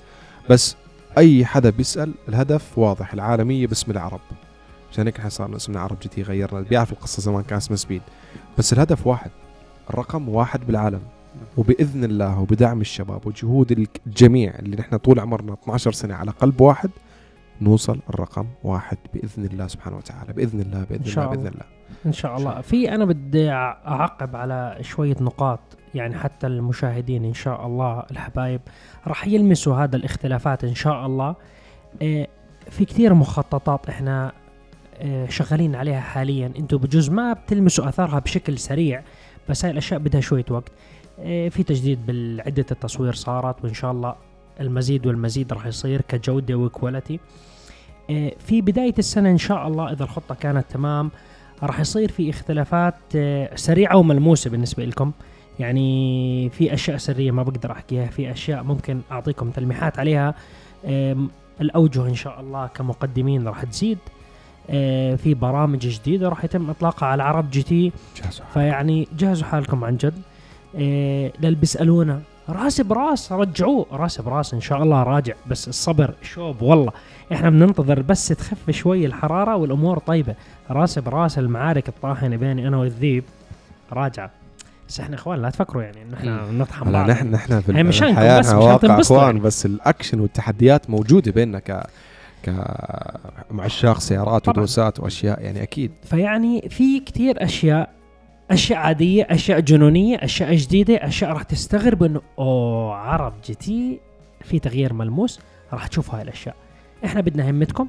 بس 0.49 0.75
أي 1.17 1.45
حدا 1.45 1.69
بيسأل 1.69 2.13
الهدف 2.29 2.77
واضح 2.77 3.13
العالمية 3.13 3.67
باسم 3.67 3.91
العرب. 3.91 4.19
عشان 4.91 5.05
هيك 5.05 5.17
إحنا 5.17 5.29
صار 5.29 5.55
اسمنا 5.55 5.79
عرب 5.79 5.99
جي 6.01 6.09
تي 6.09 6.21
غيرنا. 6.21 6.57
اللي 6.57 6.69
بيعرف 6.69 6.91
القصة 6.91 7.21
زمان 7.21 7.43
كان 7.43 7.57
اسمه 7.57 7.77
Speed. 7.77 8.01
بس 8.57 8.73
الهدف 8.73 9.07
واحد 9.07 9.31
الرقم 9.89 10.29
واحد 10.29 10.67
بالعالم. 10.67 11.01
وبإذن 11.57 12.03
الله 12.03 12.39
وبدعم 12.39 12.81
الشباب 12.81 13.27
وجهود 13.27 13.87
الجميع 14.07 14.53
اللي 14.59 14.75
نحن 14.75 14.97
طول 14.97 15.19
عمرنا 15.19 15.53
12 15.53 15.91
سنة 15.91 16.15
على 16.15 16.31
قلب 16.31 16.61
واحد 16.61 16.89
نوصل 17.61 17.99
الرقم 18.09 18.45
واحد 18.63 18.97
بإذن 19.13 19.45
الله 19.45 19.67
سبحانه 19.67 19.97
وتعالى 19.97 20.33
بإذن 20.33 20.61
الله 20.61 20.83
بإذن 20.83 20.99
إن 20.99 21.05
شاء 21.05 21.23
الله 21.25 21.35
بإذن 21.35 21.47
الله. 21.47 21.65
إن 22.05 22.13
شاء 22.13 22.37
الله. 22.37 22.61
في 22.61 22.95
أنا 22.95 23.05
بدي 23.05 23.51
أعقب 23.51 24.35
على 24.35 24.77
شوية 24.81 25.15
نقاط 25.21 25.59
يعني 25.95 26.15
حتى 26.15 26.47
المشاهدين 26.47 27.25
إن 27.25 27.33
شاء 27.33 27.67
الله 27.67 28.03
الحبايب 28.11 28.61
راح 29.07 29.27
يلمسوا 29.27 29.75
هذا 29.75 29.95
الاختلافات 29.95 30.63
إن 30.63 30.75
شاء 30.75 31.05
الله. 31.05 31.35
آه، 32.01 32.27
في 32.69 32.85
كثير 32.85 33.13
مخططات 33.13 33.89
إحنا 33.89 34.31
آه، 34.99 35.27
شغالين 35.29 35.75
عليها 35.75 35.99
حاليا. 35.99 36.51
أنتم 36.57 36.77
بجوز 36.77 37.09
ما 37.09 37.33
بتلمسوا 37.33 37.89
آثارها 37.89 38.19
بشكل 38.19 38.57
سريع 38.57 39.03
بس 39.49 39.65
هاي 39.65 39.71
الأشياء 39.71 39.99
بدها 39.99 40.21
شوية 40.21 40.45
وقت. 40.49 40.71
آه، 41.19 41.49
في 41.49 41.63
تجديد 41.63 42.05
بالعدة 42.05 42.65
التصوير 42.71 43.13
صارت 43.13 43.63
وإن 43.63 43.73
شاء 43.73 43.91
الله 43.91 44.15
المزيد 44.59 45.07
والمزيد 45.07 45.53
راح 45.53 45.65
يصير 45.65 46.01
كجودة 46.01 46.55
وكواليتي. 46.55 47.19
آه، 48.09 48.31
في 48.39 48.61
بداية 48.61 48.93
السنة 48.99 49.29
إن 49.29 49.37
شاء 49.37 49.67
الله 49.67 49.91
إذا 49.91 50.03
الخطة 50.03 50.35
كانت 50.35 50.65
تمام 50.69 51.11
راح 51.63 51.79
يصير 51.79 52.11
في 52.11 52.29
اختلافات 52.29 52.95
آه، 53.15 53.55
سريعة 53.55 53.97
وملموسة 53.97 54.49
بالنسبة 54.49 54.85
لكم. 54.85 55.11
يعني 55.59 56.49
في 56.49 56.73
أشياء 56.73 56.97
سرية 56.97 57.31
ما 57.31 57.43
بقدر 57.43 57.71
أحكيها 57.71 58.05
في 58.05 58.31
أشياء 58.31 58.63
ممكن 58.63 59.01
أعطيكم 59.11 59.49
تلميحات 59.51 59.99
عليها. 59.99 60.35
الأوجه 61.61 62.07
إن 62.07 62.15
شاء 62.15 62.39
الله 62.39 62.67
كمقدمين 62.67 63.47
راح 63.47 63.63
تزيد. 63.63 63.97
آه، 64.69 65.15
في 65.15 65.33
برامج 65.33 65.79
جديدة 65.79 66.29
راح 66.29 66.45
يتم 66.45 66.69
إطلاقها 66.69 67.07
على 67.07 67.23
عرب 67.23 67.49
جي 67.49 67.63
تي. 67.63 67.91
جاهزوا 68.23 68.45
فيعني 68.53 69.07
جهزوا 69.17 69.47
حالكم 69.47 69.83
عن 69.83 69.97
جد. 69.97 70.21
إيه 70.75 71.33
للي 71.39 71.55
بيسألونا 71.55 72.21
راس 72.49 72.81
براس 72.81 73.31
رجعوه. 73.31 73.85
راس 73.91 74.21
براس 74.21 74.53
إن 74.53 74.61
شاء 74.61 74.83
الله 74.83 75.03
راجع 75.03 75.33
بس 75.47 75.67
الصبر 75.67 76.13
شوب 76.21 76.61
والله. 76.61 76.91
إحنا 77.33 77.49
بننتظر 77.49 78.01
بس 78.01 78.27
تخف 78.27 78.71
شوي 78.71 79.05
الحرارة 79.05 79.55
والأمور 79.55 79.99
طيبة. 79.99 80.35
راس 80.71 80.99
براس 80.99 81.39
المعارك 81.39 81.89
الطاحنة 81.89 82.35
بيني 82.35 82.67
أنا 82.67 82.77
والذيب. 82.77 83.23
راجعه 83.93 84.31
بس 84.87 84.99
إحنا 84.99 85.15
إخوان 85.15 85.41
لا 85.41 85.49
تفكروا 85.49 85.83
يعني 85.83 86.01
انه 86.01 86.17
إحنا 86.17 86.51
نطحن 86.51 86.87
هلا 86.87 86.99
بعض. 86.99 87.09
نحن 87.09 87.31
نحن 87.31 87.61
في 87.61 87.71
الحياة 87.71 88.39
بس 88.39 88.53
واقع 88.53 88.99
إخوان 88.99 89.25
يعني. 89.25 89.39
بس 89.39 89.65
الأكشن 89.65 90.19
والتحديات 90.19 90.89
موجودة 90.89 91.31
بيننا 91.31 91.59
ك 91.59 91.83
ك 92.45 92.53
معشاق 93.51 93.99
سيارات 93.99 94.45
طبعاً. 94.45 94.57
ودوسات 94.57 94.99
وأشياء 94.99 95.41
يعني 95.41 95.63
أكيد. 95.63 95.91
فيعني 96.03 96.69
في 96.69 96.99
كتير 96.99 97.43
أشياء 97.43 97.96
أشياء 98.51 98.79
عادية 98.79 99.27
أشياء 99.29 99.59
جنونية 99.59 100.17
أشياء 100.17 100.55
جديدة 100.55 100.95
أشياء 100.95 101.31
راح 101.31 101.43
تستغرب 101.43 102.03
إنه 102.03 102.21
أوه 102.39 102.93
عرب 102.95 103.33
جي 103.45 103.55
تي 103.55 103.99
في 104.41 104.59
تغيير 104.59 104.93
ملموس 104.93 105.39
راح 105.73 105.87
تشوفوا 105.87 106.15
هاي 106.15 106.21
الأشياء. 106.21 106.55
إحنا 107.05 107.21
بدنا 107.21 107.49
همتكم 107.49 107.87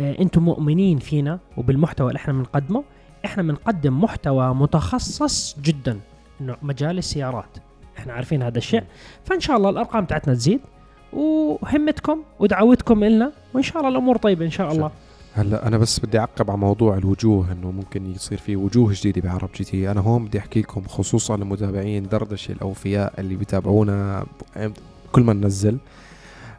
آه 0.00 0.18
أنتم 0.20 0.42
مؤمنين 0.42 0.98
فينا 0.98 1.38
وبالمحتوى 1.56 2.08
اللي 2.08 2.16
إحنا 2.18 2.32
بنقدمه. 2.32 2.84
إحنا 3.24 3.42
بنقدم 3.42 4.00
محتوى 4.00 4.54
متخصص 4.54 5.56
جدا 5.60 6.00
إنه 6.40 6.56
مجال 6.62 6.98
السيارات. 6.98 7.58
إحنا 7.98 8.12
عارفين 8.12 8.42
هذا 8.42 8.58
الشيء. 8.58 8.82
فإن 9.24 9.40
شاء 9.40 9.56
الله 9.56 9.70
الأرقام 9.70 10.04
تاعتنا 10.04 10.34
تزيد 10.34 10.60
وهمتكم 11.12 12.22
ودعوتكم 12.38 13.04
إلنا 13.04 13.32
وإن 13.54 13.62
شاء 13.62 13.78
الله 13.78 13.88
الأمور 13.88 14.16
طيبة 14.16 14.44
إن 14.44 14.50
شاء 14.50 14.72
الله. 14.72 14.90
هلا 15.36 15.66
أنا 15.66 15.78
بس 15.78 16.00
بدي 16.00 16.18
أعقب 16.18 16.50
على 16.50 16.58
موضوع 16.58 16.96
الوجوه 16.96 17.52
إنه 17.52 17.70
ممكن 17.70 18.14
يصير 18.14 18.38
في 18.38 18.56
وجوه 18.56 18.92
جديدة 18.92 19.20
بعرب 19.20 19.48
جي 19.56 19.64
تي. 19.64 19.90
أنا 19.90 20.00
هون 20.00 20.24
بدي 20.24 20.38
أحكي 20.38 20.60
لكم 20.60 20.82
خصوصا 20.88 21.36
للمتابعين 21.36 22.08
دردشة 22.08 22.52
الأوفياء 22.52 23.12
اللي 23.18 23.36
بيتابعونا 23.36 24.26
كل 25.12 25.22
ما 25.22 25.32
ننزل. 25.32 25.78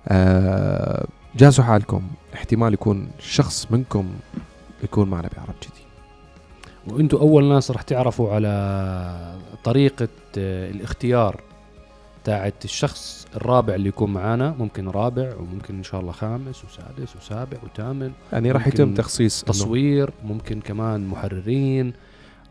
آه 0.08 1.08
جهزوا 1.36 1.66
حالكم. 1.66 2.02
احتمال 2.34 2.74
يكون 2.74 3.08
شخص 3.20 3.68
منكم 3.72 4.10
يكون 4.84 5.10
معنا 5.10 5.30
بعرب 5.38 5.56
جي 5.64 5.70
تي. 5.76 5.84
وأنتم 6.94 7.18
أول 7.18 7.44
ناس 7.44 7.72
رح 7.72 7.82
تعرفوا 7.82 8.34
على 8.34 9.38
طريقة 9.64 10.08
آه، 10.38 10.70
الاختيار 10.70 11.42
تاعت 12.28 12.66
الشخص 12.66 13.28
الرابع 13.36 13.76
اللي 13.76 13.90
يكون 13.90 14.14
معانا 14.14 14.56
ممكن 14.60 14.88
رابع 14.88 15.36
وممكن 15.36 15.78
إن 15.78 15.84
شاء 15.84 16.02
الله 16.02 16.12
خامس 16.12 16.66
وسادس 16.66 17.16
وسابع 17.16 17.58
وثامن. 17.64 18.12
يعني 18.34 18.52
راح 18.52 18.68
يتم 18.68 18.94
تخصيص 18.94 19.44
إنه 19.44 19.52
تصوير 19.52 20.10
ممكن 20.26 20.62
كمان 20.62 21.08
محررين. 21.08 21.94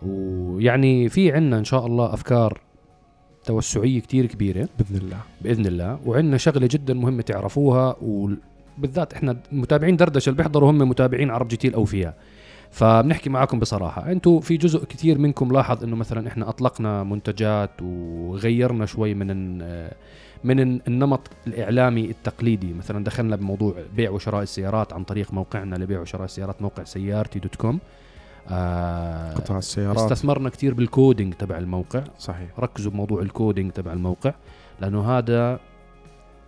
ويعني 0.02 1.08
في 1.08 1.32
عنا 1.32 1.58
إن 1.58 1.64
شاء 1.64 1.86
الله 1.86 2.14
أفكار 2.14 2.60
توسعية 3.44 4.00
كتير 4.00 4.26
كبيرة. 4.26 4.68
بإذن 4.78 4.96
الله. 4.96 5.20
بإذن 5.40 5.66
الله. 5.66 5.98
وعندنا 6.06 6.36
شغلة 6.36 6.68
جدا 6.70 6.94
مهمة 6.94 7.22
تعرفوها 7.22 7.96
وبالذات 8.02 9.12
إحنا 9.12 9.36
متابعين 9.52 9.96
دردشة 9.96 10.30
اللي 10.30 10.36
بيحضروا 10.36 10.70
هم 10.70 10.78
متابعين 10.78 11.30
عرب 11.30 11.48
جي 11.48 11.56
تي 11.56 11.68
الأوفياء. 11.68 12.14
فبنحكي 12.70 13.30
معاكم 13.30 13.58
بصراحة. 13.58 14.12
أنتم 14.12 14.40
في 14.40 14.56
جزء 14.56 14.84
كثير 14.84 15.18
منكم 15.18 15.52
لاحظ 15.52 15.84
انه 15.84 15.96
مثلا 15.96 16.28
إحنا 16.28 16.48
أطلقنا 16.48 17.02
منتجات 17.04 17.70
وغيرنا 17.82 18.86
شوي 18.86 19.14
من 19.14 19.58
من 20.44 20.60
ال- 20.60 20.80
النمط 20.88 21.20
الإعلامي 21.46 22.10
التقليدي. 22.10 22.74
مثلا 22.74 23.04
دخلنا 23.04 23.36
بموضوع 23.36 23.74
بيع 23.96 24.10
وشراء 24.10 24.42
السيارات 24.42 24.92
عن 24.92 25.04
طريق 25.04 25.32
موقعنا 25.32 25.76
لبيع 25.76 26.00
وشراء 26.00 26.24
السيارات 26.24 26.62
موقع 26.62 26.84
سيارتي 26.84 27.38
dot 27.38 27.54
com. 27.54 27.78
آه 28.50 29.34
قطاع 29.34 29.58
السيارات. 29.58 29.98
استثمرنا 29.98 30.48
كثير 30.50 30.74
بال 30.74 30.89
coding 30.89 31.34
تبع 31.34 31.58
الموقع. 31.58 32.04
صحيح. 32.18 32.48
ركزوا 32.58 32.90
بموضوع 32.92 33.22
ال 33.22 33.29
coding 33.29 33.72
تبع 33.72 33.92
الموقع 33.92 34.34
لأنه 34.80 35.18
هذا 35.18 35.60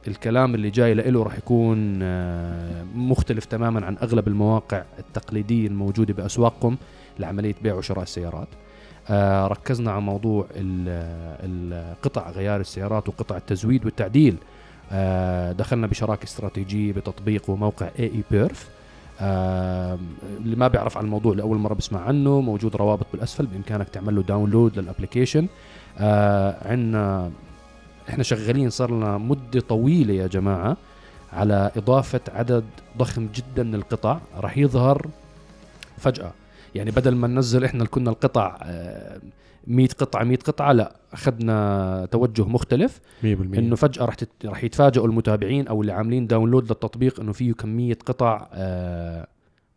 الكلام 0.09 0.55
اللي 0.55 0.71
جاي 0.71 0.95
له 0.95 1.23
راح 1.23 1.39
يكون 1.39 1.99
آه، 2.03 2.85
مختلف 2.95 3.45
تماما 3.45 3.87
عن 3.87 3.97
أغلب 4.03 4.29
المواقع 4.29 4.83
التقليدية 4.99 5.67
الموجودة 5.67 6.15
بأسواقكم 6.15 6.77
لعملية 7.19 7.55
بيع 7.63 7.75
وشراء 7.75 8.03
السيارات. 8.03 8.49
آه، 9.11 9.47
ركزنا 9.47 9.91
على 9.91 10.01
موضوع 10.01 10.47
القطع 10.57 12.31
غيار 12.31 12.61
السيارات 12.61 13.09
وقطع 13.09 13.37
التزويد 13.37 13.85
والتعديل. 13.85 14.37
آه، 14.93 15.53
دخلنا 15.53 15.87
بشراكة 15.87 16.25
استراتيجية 16.25 16.93
بتطبيق 16.93 17.51
وموقع 17.51 17.89
اي 17.99 18.05
اي 18.05 18.23
بيرف. 18.31 18.69
اللي 19.21 20.57
ما 20.57 20.69
بيعرف 20.69 20.99
عن 20.99 21.05
الموضوع 21.05 21.35
لأول 21.35 21.59
مرة 21.59 21.75
بسمع 21.75 22.01
عنه 22.01 22.41
موجود 22.41 22.77
روابط 22.77 23.07
بالأسفل 23.13 23.47
بإمكانك 23.47 23.89
تعمل 23.89 24.17
له 24.17 24.23
download 24.23 24.79
لل 24.79 24.89
application 24.89 25.47
عندنا 26.63 27.31
إحنا 28.09 28.23
شغالين 28.23 28.71
صار 28.71 28.91
لنا 28.91 29.19
مدة 29.19 29.61
طويلة 29.61 30.15
يا 30.15 30.27
جماعة 30.27 30.77
على 31.33 31.71
إضافة 31.77 32.21
عدد 32.29 32.65
ضخم 32.99 33.29
جدا 33.35 33.63
من 33.63 33.75
القطع 33.75 34.21
راح 34.37 34.59
يظهر 34.59 35.07
فجأة. 35.99 36.33
يعني 36.75 36.91
بدل 36.91 37.15
ما 37.15 37.29
ننزل 37.29 37.65
إحنا 37.65 37.85
كنا 37.85 38.11
القطع 38.11 38.59
آه، 38.63 39.21
100 39.67 39.89
قطعة 39.89 40.25
100 40.25 40.37
قطعة 40.37 40.73
لا 40.73 40.97
أخذنا 41.13 42.09
توجه 42.11 42.45
مختلف. 42.45 43.01
100% 43.23 43.25
إنه 43.25 43.77
فجأة 43.77 44.05
راح 44.05 44.15
تت... 44.15 44.29
راح 44.45 44.65
يتفاجئوا 44.65 45.07
المتابعين 45.07 45.69
أو 45.69 45.81
اللي 45.81 45.93
عاملين 45.93 46.27
داونلود 46.27 46.69
للتطبيق 46.69 47.21
إنه 47.21 47.33
فيه 47.33 47.53
كمية 47.53 47.99
قطع 48.07 48.49
آه 48.53 49.27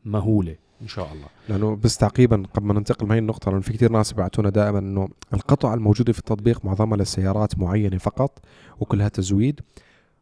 مهولة. 0.05 0.55
إن 0.81 0.87
شاء 0.87 1.13
الله. 1.13 1.27
لأنه 1.49 1.75
بس 1.75 1.97
تعقيبا 1.97 2.43
قبل 2.53 2.65
ما 2.65 2.73
ننتقل 2.73 3.05
من 3.05 3.11
هي 3.11 3.19
النقطة 3.19 3.51
لأنه 3.51 3.61
في 3.61 3.73
كثير 3.73 3.91
ناس 3.91 4.11
يبعتونا 4.11 4.49
دائما 4.49 4.79
إنه 4.79 5.09
القطع 5.33 5.73
الموجودة 5.73 6.13
في 6.13 6.19
التطبيق 6.19 6.65
معظمها 6.65 6.97
لسيارات 6.97 7.59
معينة 7.59 7.97
فقط 7.97 8.39
وكلها 8.79 9.07
تزويد. 9.07 9.61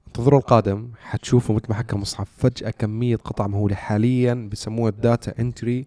انتظروا 0.07 0.39
القادم 0.39 0.89
حتشوفوا 1.01 1.55
مثل 1.55 1.65
ما 1.69 1.75
حكى 1.75 1.95
صهيب 1.95 2.27
فجأة 2.37 2.69
كمية 2.69 3.15
قطع 3.15 3.47
مهولة. 3.47 3.75
حاليا 3.75 4.49
بسموها 4.51 4.89
ال 4.89 4.98
data 4.98 5.33
entry 5.39 5.85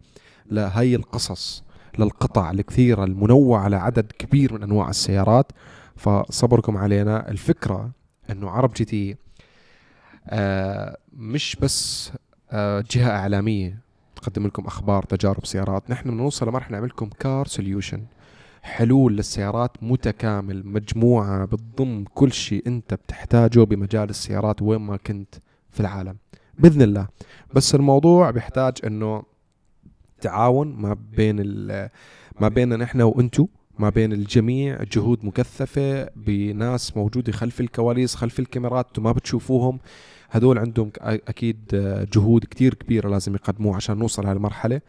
لهي 0.51 0.95
القصص 0.95 1.63
للقطع 1.99 2.51
الكثيرة 2.51 3.05
المنوعة 3.05 3.61
على 3.61 3.77
عدد 3.77 4.13
كبير 4.19 4.55
من 4.55 4.63
أنواع 4.63 4.91
السيارات. 4.91 5.53
فصبركم 5.97 6.77
علينا. 6.77 7.31
الفكرة 7.31 7.91
إنه 8.31 8.51
عرب 8.51 8.73
جي 8.73 8.85
تي 8.85 9.17
آه 10.29 10.97
مش 11.13 11.57
بس 11.57 12.13
آه 12.51 12.85
جهة 12.91 13.11
إعلامية. 13.11 13.79
تقدم 14.23 14.47
لكم 14.47 14.67
أخبار 14.67 15.03
تجارب 15.03 15.47
سيارات. 15.47 15.91
نحن 15.91 16.11
بنوصل 16.11 16.49
لمرحله 16.49 16.77
نعمل 16.77 16.89
لكم 16.89 17.09
car 17.09 17.47
solution 17.47 18.03
حلول 18.63 19.17
للسيارات 19.17 19.71
متكامل 19.83 20.67
مجموعة 20.67 21.45
بتضم 21.45 22.05
كل 22.15 22.33
شيء 22.33 22.63
أنت 22.67 22.95
بتحتاجه 22.95 23.61
بمجال 23.61 24.11
السيارات 24.11 24.63
وين 24.63 24.81
ما 24.81 24.97
كنت 24.97 25.35
في 25.71 25.81
العالم. 25.81 26.17
بإذن 26.59 26.83
الله. 26.83 27.09
بس 27.55 27.75
الموضوع 27.75 28.31
بيحتاج 28.31 28.73
إنه 28.87 29.23
تعاون 30.21 30.77
ما 30.77 30.97
بين 31.17 31.37
ما 32.41 32.49
بيننا 32.49 32.77
نحن 32.77 33.01
وأنتو 33.01 33.47
ما 33.79 33.89
بين 33.89 34.13
الجميع 34.13 34.83
جهود 34.83 35.25
مكثفة 35.25 36.05
بناس 36.17 36.97
موجودة 36.97 37.33
خلف 37.33 37.61
الكواليس 37.61 38.15
خلف 38.15 38.41
الكاميرات 38.41 38.87
أنتم 38.87 39.03
ما 39.03 39.13
بتشوفوهم. 39.13 39.79
هدول 40.33 40.59
عندهم 40.59 40.91
ك- 40.91 40.99
أكيد 41.29 41.59
جهود 42.15 42.45
كتير 42.51 42.75
كبيرة 42.75 43.09
لازم 43.09 43.35
يقدموها 43.35 43.77
عشان 43.77 43.99
نوصل 43.99 44.27
هالمرحلة 44.27 44.81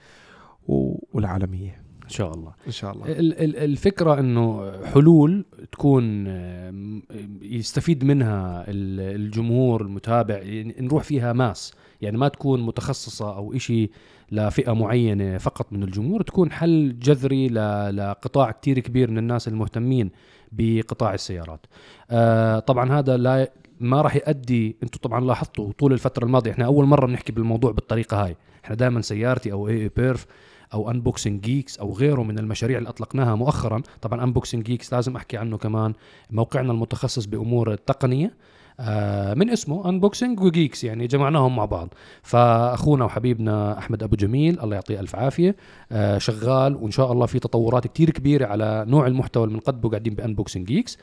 و- 0.68 0.98
والعالمية. 1.14 1.84
إن 2.04 2.10
شاء 2.10 2.34
الله. 2.34 2.54
إن 2.68 2.72
شاء 2.72 2.94
الله. 2.94 3.06
ال- 3.08 3.40
ال- 3.44 3.56
الفكرة 3.58 4.20
إنه 4.20 4.72
حلول 4.86 5.46
تكون 5.72 6.28
آم، 6.28 7.04
يستفيد 7.42 8.04
منها 8.04 8.64
ال- 8.68 9.16
الجمهور 9.22 9.82
المتابع 9.82 10.36
يعني 10.38 10.76
نروح 10.80 11.04
فيها 11.04 11.34
ماس. 11.34 11.74
يعني 12.02 12.18
ما 12.18 12.28
تكون 12.28 12.62
متخصصة 12.66 13.36
أو 13.38 13.54
إشي 13.54 13.90
لفئة 14.32 14.72
معينة 14.74 15.38
فقط 15.38 15.74
من 15.74 15.84
الجمهور 15.84 16.22
تكون 16.22 16.52
حل 16.52 17.00
جذري 17.00 17.48
ل- 17.48 17.98
لقطاع 17.98 18.52
كتير 18.52 18.80
كبير 18.80 19.12
من 19.12 19.18
الناس 19.18 19.48
المهتمين 19.48 20.12
بقطاع 20.52 21.14
السيارات. 21.14 21.66
آه 22.12 22.60
طبعا 22.60 23.00
هذا 23.00 23.18
لا 23.18 23.52
ما 23.80 24.02
راح 24.02 24.16
يؤدي 24.16 24.76
أنتم 24.84 25.00
طبعا 25.02 25.26
لاحظتوا 25.26 25.72
طول 25.80 25.94
الفترة 25.94 26.26
الماضية 26.26 26.52
إحنا 26.52 26.66
أول 26.66 26.86
مرة 26.86 27.06
بنحكي 27.06 27.32
بالموضوع 27.32 27.72
بالطريقة 27.72 28.26
هاي. 28.26 28.36
إحنا 28.66 28.76
دائما 28.76 29.02
سيارتي 29.02 29.52
أو 29.52 29.68
اي 29.68 29.90
بيرف 29.98 30.26
أو 30.74 30.92
Unboxing 30.92 31.42
Geeks 31.42 31.80
أو 31.80 31.94
غيره 31.94 32.24
من 32.24 32.40
المشاريع 32.40 32.78
اللي 32.78 32.90
أطلقناها 32.90 33.36
مؤخرا. 33.36 33.82
طبعا 34.02 34.24
Unboxing 34.24 34.64
Geeks 34.64 34.94
لازم 34.94 35.16
أحكي 35.16 35.38
عنه 35.38 35.58
كمان. 35.58 35.94
موقعنا 36.32 36.72
المتخصص 36.72 37.26
بأمور 37.26 37.72
التقنيه 37.74 38.34
آه 38.80 39.34
من 39.34 39.50
اسمه 39.50 39.90
unboxing 39.90 40.40
و 40.40 40.47
geeks 40.47 40.84
يعني 40.84 41.08
جمعناهم 41.08 41.56
مع 41.56 41.66
بعض. 41.66 41.94
فأخونا 42.24 43.06
وحبيبنا 43.06 43.78
أحمد 43.78 44.04
أبو 44.04 44.16
جميل 44.16 44.60
الله 44.60 44.76
يعطيه 44.76 45.00
ألف 45.00 45.16
عافية 45.16 45.56
آه 45.92 46.18
شغال 46.18 46.76
وإن 46.76 46.92
شاء 46.92 47.12
الله 47.12 47.26
في 47.26 47.40
تطورات 47.40 47.88
كتير 47.88 48.10
كبيرة 48.10 48.46
على 48.46 48.86
نوع 48.88 49.08
المحتوى 49.08 49.44
اللي 49.44 49.54
بنقدمه 49.56 49.90
قاعدين 49.90 50.14
ب 50.16 50.21
Unboxing 50.21 50.68
Geeks 50.68 50.98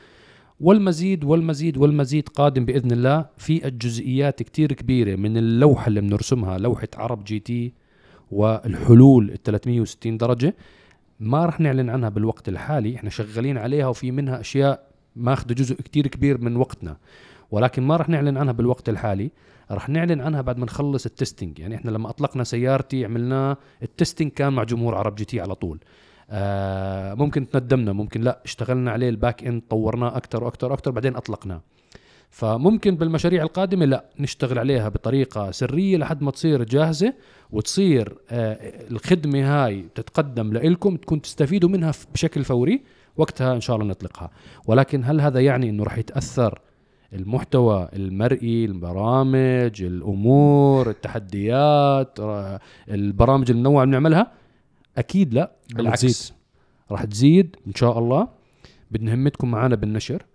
والمزيد 0.61 1.23
والمزيد 1.23 1.77
والمزيد 1.77 2.29
قادم 2.29 2.65
بإذن 2.65 2.91
الله 2.91 3.25
في 3.37 3.67
الجزئيات 3.67 4.43
كتير 4.43 4.73
كبيرة 4.73 5.15
من 5.15 5.37
اللوحة 5.37 5.87
اللي 5.87 6.01
بنرسمها 6.01 6.57
لوحة 6.57 6.87
عرب 6.97 7.23
جي 7.23 7.39
تي 7.39 7.73
والحلول 8.31 9.31
ال 9.31 9.43
360 9.43 10.17
درجة. 10.17 10.55
ما 11.19 11.45
رح 11.45 11.59
نعلن 11.59 11.89
عنها 11.89 12.09
بالوقت 12.09 12.49
الحالي 12.49 12.95
إحنا 12.95 13.09
شغالين 13.09 13.57
عليها 13.57 13.87
وفي 13.87 14.11
منها 14.11 14.39
أشياء 14.39 14.87
ماخذة 15.15 15.53
جزء 15.53 15.75
كتير 15.75 16.07
كبير 16.07 16.41
من 16.41 16.55
وقتنا. 16.57 16.97
ولكن 17.51 17.83
ما 17.83 17.97
رح 17.97 18.09
نعلن 18.09 18.37
عنها 18.37 18.53
بالوقت 18.53 18.89
الحالي 18.89 19.31
رح 19.71 19.89
نعلن 19.89 20.21
عنها 20.21 20.41
بعد 20.41 20.57
ما 20.57 20.65
نخلص 20.65 21.05
ال 21.05 21.12
testing 21.12 21.59
يعني 21.59 21.75
إحنا 21.75 21.91
لما 21.91 22.09
أطلقنا 22.09 22.43
سيارتي 22.43 23.05
عملناه 23.05 23.57
ال 23.83 23.89
testing 23.89 24.31
كان 24.31 24.53
مع 24.53 24.63
جمهور 24.63 24.95
عرب 24.95 25.15
جي 25.15 25.25
تي 25.25 25.41
على 25.41 25.55
طول. 25.55 25.79
آه 26.31 27.13
ممكن 27.13 27.49
تندمنا 27.49 27.93
ممكن 27.93 28.21
لا 28.21 28.39
اشتغلنا 28.45 28.91
عليه 28.91 29.09
ال 29.09 29.16
back 29.16 29.43
end 29.43 29.61
طورناه 29.69 30.17
أكثر 30.17 30.43
وأكثر 30.43 30.71
وأكثر 30.71 30.91
بعدين 30.91 31.15
أطلقناه. 31.15 31.61
فممكن 32.29 32.95
بالمشاريع 32.95 33.43
القادمة 33.43 33.85
لا 33.85 34.05
نشتغل 34.19 34.59
عليها 34.59 34.89
بطريقة 34.89 35.51
سرية 35.51 35.97
لحد 35.97 36.23
ما 36.23 36.31
تصير 36.31 36.63
جاهزة 36.63 37.13
وتصير 37.51 38.17
آه 38.29 38.57
الخدمة 38.91 39.65
هاي 39.65 39.85
تتقدم 39.95 40.53
لكم 40.53 40.95
تكون 40.95 41.21
تستفيدوا 41.21 41.69
منها 41.69 41.91
بشكل 42.13 42.43
فوري 42.43 42.81
وقتها 43.17 43.55
إن 43.55 43.61
شاء 43.61 43.75
الله 43.75 43.87
نطلقها. 43.87 44.29
ولكن 44.67 45.03
هل 45.03 45.21
هذا 45.21 45.39
يعني 45.39 45.69
إنه 45.69 45.83
راح 45.83 45.97
يتأثر 45.97 46.59
المحتوى 47.13 47.89
المرئي 47.93 48.65
البرامج 48.65 49.81
الأمور 49.83 50.89
التحديات 50.89 52.19
البرامج 52.89 53.51
المنوعه 53.51 53.83
اللي 53.83 53.91
بنعملها؟ 53.97 54.40
أكيد 54.97 55.33
لا 55.33 55.51
بالعكس. 55.75 56.01
تزيد. 56.01 56.35
راح 56.91 57.03
تزيد 57.05 57.55
إن 57.67 57.73
شاء 57.75 57.99
الله. 57.99 58.27
بدنا 58.91 59.13
همتكم 59.13 59.51
معنا 59.51 59.75
بالنشر. 59.75 60.25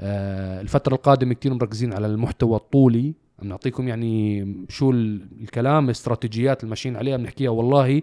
آه، 0.00 0.60
الفترة 0.60 0.94
القادمة 0.94 1.34
كتير 1.34 1.54
مركزين 1.54 1.92
على 1.92 2.06
المحتوى 2.06 2.56
الطولي. 2.56 3.14
عم 3.42 3.48
نعطيكم 3.48 3.88
يعني 3.88 4.46
شو 4.68 4.90
ال- 4.90 5.26
الكلام 5.40 5.84
الاستراتيجيات 5.84 6.60
اللي 6.60 6.70
ماشيين 6.70 6.96
عليها 6.96 7.16
بنحكيها 7.16 7.50
والله 7.50 8.02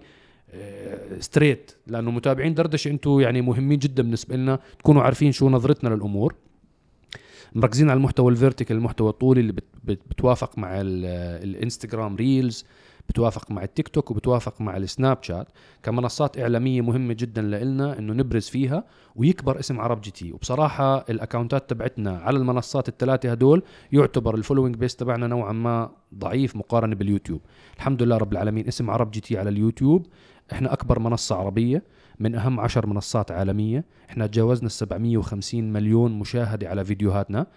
straight 1.20 1.72
لأنه 1.88 2.12
متابعين 2.12 2.54
دردشة 2.54 2.90
أنتم 2.92 3.20
يعني 3.20 3.42
مهمين 3.42 3.80
جدا 3.80 4.04
بالنسبة 4.04 4.36
لنا. 4.36 4.60
تكونوا 4.80 5.02
عارفين 5.04 5.32
شو 5.32 5.50
نظرتنا 5.50 5.90
للأمور. 5.90 6.36
مركزين 7.56 7.90
على 7.90 7.98
المحتوى 7.98 8.32
ال 8.32 8.37
vertical 8.37 8.78
المحتوى 8.78 9.10
الطولي 9.10 9.42
اللي 9.42 9.52
بت 9.52 9.64
بت 9.84 10.00
بتوافق 10.10 10.58
مع 10.58 10.82
ال- 10.82 11.06
الإنستغرام 11.50 12.16
reels 12.16 12.66
بتوافق 13.10 13.52
مع 13.52 13.64
التيك 13.64 13.88
توك 13.88 14.12
وبتوافق 14.12 14.62
مع 14.62 14.78
السناب 14.78 15.18
شات 15.22 15.48
كمنصات 15.84 16.40
إعلامية 16.40 16.82
مهمة 16.82 17.14
جدا 17.14 17.42
لنا 17.42 18.00
إنه 18.00 18.14
نبرز 18.14 18.48
فيها 18.48 18.84
ويكبر 19.16 19.60
اسم 19.60 19.80
عرب 19.80 20.02
جي 20.02 20.12
تي. 20.12 20.32
وبصراحة 20.32 20.98
الأكونتات 20.98 21.70
تبعتنا 21.70 22.18
على 22.18 22.38
المنصات 22.38 22.90
الثلاثة 22.90 23.32
هدول 23.32 23.64
يعتبر 23.92 24.36
ال 24.36 24.40
following 24.40 24.76
base 24.76 24.96
تبعنا 24.96 25.28
نوعا 25.28 25.52
ما 25.52 25.92
ضعيف 26.16 26.56
مقارنة 26.56 26.96
باليوتيوب. 26.96 27.42
الحمد 27.78 28.04
لله 28.04 28.18
رب 28.18 28.32
العالمين 28.32 28.68
اسم 28.68 28.90
عرب 28.90 29.12
جي 29.12 29.20
تي 29.20 29.38
على 29.38 29.50
اليوتيوب. 29.50 30.08
إحنا 30.52 30.74
أكبر 30.74 31.00
منصة 31.00 31.36
عربية 31.36 31.84
من 32.20 32.36
أهم 32.36 32.60
عشر 32.60 32.88
منصات 32.88 33.32
عالمية. 33.32 33.86
إحنا 34.10 34.28
تجاوزنا 34.28 34.66
ال 34.66 34.72
750 34.72 35.74
مليون 35.74 36.20
مشاهدة 36.20 36.70
على 36.70 36.86
فيديوهاتنا. 36.86 37.48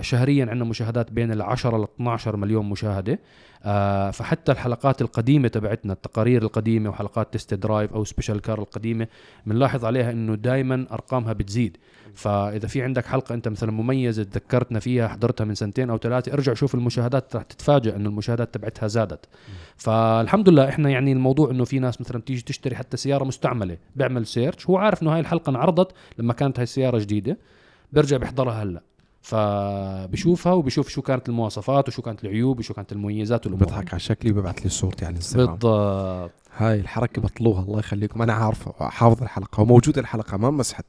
شهريا 0.00 0.46
عندنا 0.46 0.64
مشاهدات 0.64 1.12
بين 1.12 1.32
ال 1.32 1.42
10 1.42 1.78
ل 1.78 1.82
12 1.82 2.36
مليون 2.36 2.66
مشاهدة. 2.70 3.18
آه 3.64 4.10
فحتى 4.10 4.52
الحلقات 4.52 5.02
القديمة 5.02 5.48
تبعتنا 5.48 5.92
التقارير 5.92 6.42
القديمة 6.42 6.90
وحلقات 6.90 7.32
Test 7.32 7.54
Drive 7.54 7.92
أو 7.92 8.04
Special 8.04 8.40
Car 8.40 8.58
القديمة 8.58 9.06
بنلاحظ 9.46 9.84
عليها 9.84 10.10
إنه 10.10 10.34
دائما 10.34 10.86
أرقامها 10.92 11.32
بتزيد. 11.32 11.76
فإذا 12.14 12.66
في 12.68 12.82
عندك 12.82 13.06
حلقة 13.06 13.34
أنت 13.34 13.48
مثلا 13.48 13.72
مميزة 13.72 14.22
تذكرتنا 14.22 14.78
فيها 14.80 15.08
حضرتها 15.08 15.44
من 15.44 15.54
سنتين 15.54 15.90
أو 15.90 15.98
ثلاثة 15.98 16.32
ارجع 16.32 16.54
شوف 16.54 16.74
المشاهدات 16.74 17.36
رح 17.36 17.42
تتفاجئ 17.42 17.96
إنه 17.96 18.08
المشاهدات 18.08 18.54
تبعتها 18.54 18.86
زادت. 18.86 19.26
فالحمد 19.76 20.48
لله 20.48 20.68
إحنا 20.68 20.90
يعني 20.90 21.12
الموضوع 21.12 21.50
إنه 21.50 21.64
في 21.64 21.78
ناس 21.78 22.00
مثلا 22.00 22.20
تيجي 22.20 22.42
تشتري 22.42 22.76
حتى 22.76 22.96
سيارة 22.96 23.24
مستعملة 23.24 23.76
بيعمل 23.96 24.26
search 24.26 24.66
هو 24.66 24.78
عارف 24.78 25.02
إنه 25.02 25.14
هاي 25.14 25.20
الحلقة 25.20 25.50
انعرضت 25.50 25.92
لما 26.18 26.32
كانت 26.32 26.58
هاي 26.58 26.62
السيارة 26.62 26.98
جديدة 26.98 27.38
بيرجع 27.92 28.16
بيحضرها 28.16 28.62
هلأ. 28.62 28.82
فبشوفها 29.26 30.52
وبشوف 30.52 30.88
شو 30.88 31.02
كانت 31.02 31.28
المواصفات 31.28 31.88
وشو 31.88 32.02
كانت 32.02 32.24
العيوب 32.24 32.58
وشو 32.58 32.74
كانت 32.74 32.92
المميزات 32.92 33.46
والأمور. 33.46 33.66
بضحك 33.66 33.90
على 33.90 34.00
شكلي 34.00 34.30
وببعث 34.30 34.58
لي 34.58 34.68
صورتي 34.68 35.04
على 35.04 35.12
الإنستغرام. 35.12 35.46
بالضبط. 35.46 36.30
هاي 36.56 36.80
الحركة 36.80 37.22
بطلوها 37.22 37.62
الله 37.62 37.78
يخليكم. 37.78 38.22
أنا 38.22 38.32
عارفه 38.32 38.88
حافظ 38.88 39.22
الحلقة 39.22 39.60
وموجودة 39.60 40.00
الحلقة 40.00 40.36
ما 40.36 40.50
مسحت. 40.50 40.84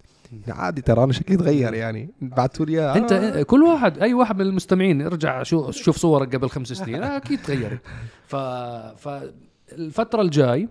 عادي 0.47 0.81
ترى 0.81 1.03
أنا 1.03 1.13
شكلي 1.13 1.37
تغير 1.37 1.73
يعني. 1.73 2.09
بعثوا 2.21 2.65
لي 2.65 2.71
إياها. 2.71 2.97
أنت 2.97 3.43
كل 3.47 3.63
واحد 3.63 3.97
أي 3.97 4.13
واحد 4.13 4.35
من 4.35 4.41
المستمعين 4.41 5.01
ارجع 5.01 5.43
شو 5.43 5.71
شوف 5.71 5.97
صورك 5.97 6.35
قبل 6.35 6.49
خمس 6.49 6.67
سنين 6.67 7.03
آه، 7.03 7.17
أكيد 7.17 7.41
تغيرت. 7.41 7.81
ف 8.25 8.35
فالفتره 8.97 10.21
الجاي 10.21 10.69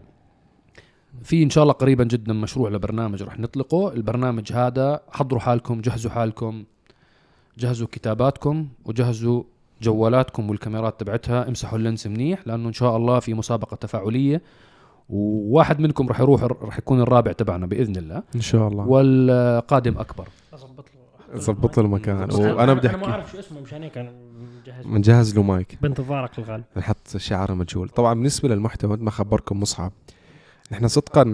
في 1.22 1.42
إن 1.42 1.50
شاء 1.50 1.62
الله 1.62 1.74
قريبا 1.74 2.04
جدا 2.04 2.32
مشروع 2.32 2.70
لبرنامج 2.70 3.22
رح 3.22 3.38
نطلقه. 3.38 3.92
البرنامج 3.92 4.52
هذا 4.52 5.00
حضروا 5.10 5.40
حالكم 5.40 5.80
جهزوا 5.80 6.10
حالكم. 6.10 6.64
جهزوا 7.58 7.86
كتاباتكم 7.92 8.68
وجهزوا 8.84 9.42
جوالاتكم 9.82 10.50
والكاميرات 10.50 11.00
تبعتها 11.00 11.48
امسحوا 11.48 11.78
اللينس 11.78 12.06
منيح 12.06 12.46
لأنه 12.46 12.68
إن 12.68 12.72
شاء 12.72 12.96
الله 12.96 13.20
في 13.20 13.34
مسابقة 13.34 13.74
تفاعلية 13.74 14.42
وواحد 15.08 15.80
منكم 15.80 16.08
رح 16.08 16.20
يروح 16.20 16.44
رح 16.44 16.78
يكون 16.78 17.00
الرابع 17.00 17.32
تبعنا 17.32 17.66
بإذن 17.66 17.96
الله. 17.96 18.22
إن 18.34 18.40
شاء 18.40 18.68
الله. 18.68 18.88
والقادم 18.88 19.98
أكبر. 19.98 20.28
أظبط 20.54 20.84
له 21.34 21.40
ظبط 21.40 21.78
له 21.78 21.84
المكان. 21.84 22.32
وأنا 22.32 22.74
بدي 22.74 22.88
أنا 22.88 22.96
ما 22.96 23.02
أحكي. 23.02 23.12
أعرف 23.12 23.32
شو 23.32 23.38
اسمه 23.38 23.60
مشان 23.60 23.82
هيك 23.82 23.98
أنا 23.98 24.12
مجهز 24.66 24.86
بنجهز 24.86 25.36
له 25.36 25.42
مايك. 25.42 25.78
بانتظارك 25.82 26.38
الغالي 26.38 26.64
نحط 26.76 27.16
شعار 27.16 27.54
مجهول. 27.54 27.88
طبعا 27.88 28.14
بالنسبة 28.14 28.48
للمحتوى 28.48 28.90
مثل 28.90 29.02
ما 29.02 29.10
خبركم 29.10 29.60
مصعب. 29.60 29.92
نحن 30.72 30.88
صدقا 30.88 31.24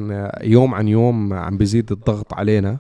يوم 0.43 0.75
عن 0.75 0.89
يوم 0.89 1.33
عم 1.33 1.57
بيزيد 1.57 1.93
الضغط 1.93 2.35
علينا 2.35 2.79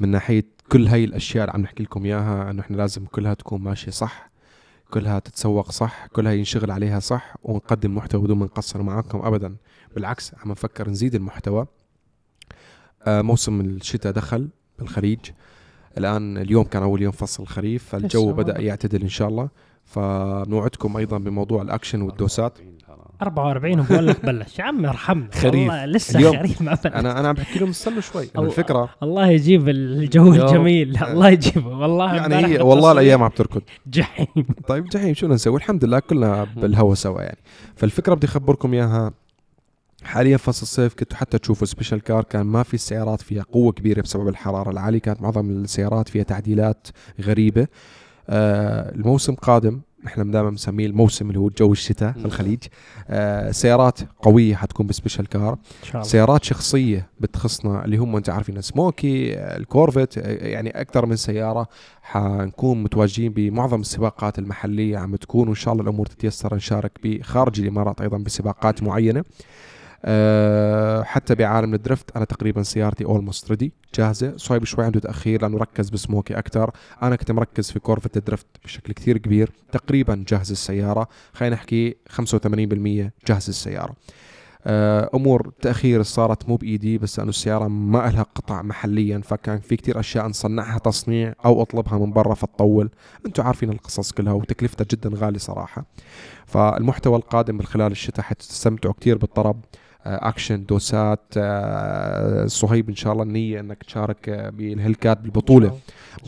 من 0.00 0.08
ناحية 0.08 0.46
كل 0.72 0.86
هاي 0.86 1.04
الأشياء 1.04 1.44
اللي 1.44 1.54
عم 1.54 1.60
نحكي 1.60 1.82
لكم 1.82 2.04
إياها 2.04 2.50
إنه 2.50 2.60
إحنا 2.62 2.76
لازم 2.76 3.04
كلها 3.04 3.34
تكون 3.34 3.60
ماشية 3.60 3.90
صح 3.90 4.30
كلها 4.90 5.18
تتسوق 5.18 5.70
صح 5.70 6.06
كلها 6.06 6.32
ينشغل 6.32 6.70
عليها 6.70 7.00
صح 7.00 7.34
ونقدم 7.42 7.94
محتوى 7.94 8.22
بدون 8.22 8.38
ما 8.38 8.44
نقصر 8.44 8.82
معاكم 8.82 9.18
ابدا. 9.18 9.56
بالعكس 9.94 10.34
عم 10.34 10.50
نفكر 10.50 10.90
نزيد 10.90 11.14
المحتوى. 11.14 11.66
آه 13.02 13.22
موسم 13.22 13.60
الشتاء 13.60 14.12
دخل 14.12 14.48
بالخليج. 14.78 15.20
الآن 15.98 16.38
اليوم 16.38 16.64
كان 16.64 16.82
أول 16.82 17.02
يوم 17.02 17.12
فصل 17.12 17.42
الخريف 17.42 17.84
فالجو 17.84 18.32
بدأ. 18.32 18.60
يعتدل 18.60 19.02
إن 19.02 19.08
شاء 19.08 19.28
الله. 19.28 19.48
فنوعدكم 19.84 20.96
أيضا 20.96 21.18
بموضوع 21.18 21.62
الأكشن 21.62 22.02
والدوسات. 22.02 22.58
44 23.22 23.80
وبقول 23.80 24.06
لك 24.06 24.26
بلش. 24.26 24.58
يا 24.58 24.64
عمي 24.64 24.88
ارحمنا. 24.88 25.28
خريف. 25.34 25.54
والله 25.54 25.86
لسه 25.86 26.18
اليوم. 26.18 26.36
خريف 26.38 26.62
ما 26.62 26.74
بلش. 26.84 26.94
أنا 26.94 27.20
أنا 27.20 27.28
عم 27.28 27.34
بحكي 27.34 27.58
لهم 27.58 27.68
استنوا 27.68 28.00
شوي. 28.00 28.28
الفكرة 28.38 28.88
الله 29.02 29.26
يجيب 29.26 29.68
الجو 29.68 30.32
الجميل. 30.32 31.04
الله 31.04 31.28
يجيبه. 31.28 31.78
والله 31.78 32.14
يعني 32.14 32.46
هي 32.46 32.60
والله 32.60 32.92
الأيام 32.92 33.22
عم 33.22 33.30
تركض. 33.30 33.62
جحيم. 33.86 34.46
طيب 34.68 34.84
جحيم. 34.84 35.14
شو 35.14 35.26
نسوي 35.26 35.56
الحمد 35.56 35.84
لله 35.84 35.98
كلنا 35.98 36.44
بالهوا 36.56 36.94
سوا 36.94 37.22
يعني. 37.22 37.38
فالفكرة 37.76 38.14
بدي 38.14 38.26
أخبركم 38.26 38.74
إياها. 38.74 39.12
حاليا 40.04 40.36
فصل 40.36 40.62
الصيف 40.62 40.94
كنتوا 40.94 41.16
حتى 41.16 41.38
تشوفوا 41.38 41.66
Special 41.66 42.00
Car 42.00 42.24
كان 42.24 42.46
ما 42.46 42.62
في 42.62 42.74
السيارات 42.74 43.20
فيها 43.20 43.42
قوة 43.42 43.72
كبيرة 43.72 44.00
بسبب 44.00 44.28
الحرارة 44.28 44.70
العالية. 44.70 44.98
كانت 44.98 45.22
معظم 45.22 45.50
السيارات 45.50 46.08
فيها 46.08 46.22
تعديلات 46.22 46.86
غريبة. 47.20 47.66
آه 48.28 48.94
الموسم 48.94 49.34
قادم 49.34 49.80
نحن 50.04 50.30
دائما 50.30 50.50
مسميه 50.50 50.86
الموسم 50.86 51.28
اللي 51.28 51.38
هو 51.38 51.48
جو 51.48 51.72
الشتاء 51.72 52.12
في 52.12 52.24
الخليج. 52.24 52.58
آه 53.08 53.50
سيارات 53.50 53.98
قوية 54.22 54.54
حتكون 54.54 54.86
ب 54.86 54.91
Special 54.91 55.28
Car. 55.28 55.52
إن 55.52 55.58
شاء 55.82 55.92
الله. 55.94 56.02
سيارات 56.04 56.44
شخصية 56.44 57.08
بتخصنا 57.20 57.84
اللي 57.84 57.96
هم 57.96 58.16
أنت 58.16 58.30
عارفين 58.30 58.60
سموكي 58.60 59.34
الكورفت 59.38 60.16
يعني 60.16 60.80
أكثر 60.80 61.06
من 61.06 61.16
سيارة. 61.16 61.68
حنكون 62.02 62.82
متواجدين 62.82 63.32
بمعظم 63.32 63.80
السباقات 63.80 64.38
المحلية 64.38 64.98
عم 64.98 65.16
تكون 65.16 65.48
وإن 65.48 65.54
شاء 65.54 65.72
الله 65.72 65.84
الأمور 65.84 66.06
تتيسر 66.06 66.54
نشارك 66.54 66.92
بخارج 67.04 67.60
الإمارات 67.60 68.00
أيضا 68.00 68.18
بسباقات 68.18 68.82
معينة. 68.82 69.24
أه 70.04 71.02
حتى 71.02 71.34
بعالم 71.34 71.74
ال 71.74 71.81
drift 71.81 72.16
أنا 72.16 72.24
تقريبا 72.24 72.62
سيارتي 72.62 73.04
almost 73.04 73.50
ready 73.50 73.72
جاهزة. 73.94 74.36
صهيب 74.36 74.64
شوي 74.64 74.84
عنده 74.84 75.00
تأخير 75.00 75.42
لأنه 75.42 75.58
ركز 75.58 75.90
بسموكي 75.90 76.38
أكثر 76.38 76.70
أنا 77.02 77.16
كنت 77.16 77.30
مركز 77.30 77.70
في 77.70 77.78
كورفت 77.78 78.16
ال 78.16 78.21
drift 78.21 78.46
بشكل 78.64 78.92
كثير 78.92 79.18
كبير 79.18 79.50
تقريبا 79.72 80.24
جاهز 80.28 80.50
السيارة. 80.50 81.08
خلينا 81.32 81.54
نحكي 81.54 81.96
85% 82.10 83.12
جاهز 83.26 83.48
السيارة. 83.48 83.94
آه، 84.66 85.10
أمور 85.14 85.52
تأخير 85.60 86.02
صارت 86.02 86.48
مو 86.48 86.56
بإيدي 86.56 86.98
بس 86.98 87.18
لأنه 87.18 87.30
السيارة 87.30 87.68
ما 87.68 87.98
لها 87.98 88.22
قطع 88.22 88.62
محليا 88.62 89.20
فكان 89.24 89.58
في 89.60 89.76
كتير 89.76 90.00
أشياء 90.00 90.26
نصنعها 90.26 90.78
تصنيع 90.78 91.34
أو 91.44 91.62
أطلبها 91.62 91.98
من 91.98 92.12
برا 92.12 92.34
فتطول. 92.34 92.90
أنتم 93.26 93.42
عارفين 93.42 93.70
القصص 93.70 94.12
كلها 94.12 94.32
وتكلفتها 94.32 94.86
جدا 94.90 95.10
غالية 95.14 95.38
صراحة. 95.38 95.84
فالمحتوى 96.46 97.16
القادم 97.16 97.54
من 97.54 97.62
خلال 97.62 97.92
الشتاء 97.92 98.24
حتستمتعوا 98.24 98.94
كتير 98.94 99.18
بالطرب. 99.18 99.60
اكشن 100.06 100.64
دوسات 100.64 101.20
آه، 101.36 102.46
صهيب 102.46 102.88
إن 102.88 102.94
شاء 102.94 103.12
الله 103.12 103.22
النية 103.24 103.60
إنك 103.60 103.82
تشارك 103.82 104.28
آه، 104.28 104.50
بال 104.50 104.65
Hellcat 104.65 105.18
بالبطولة. 105.20 105.78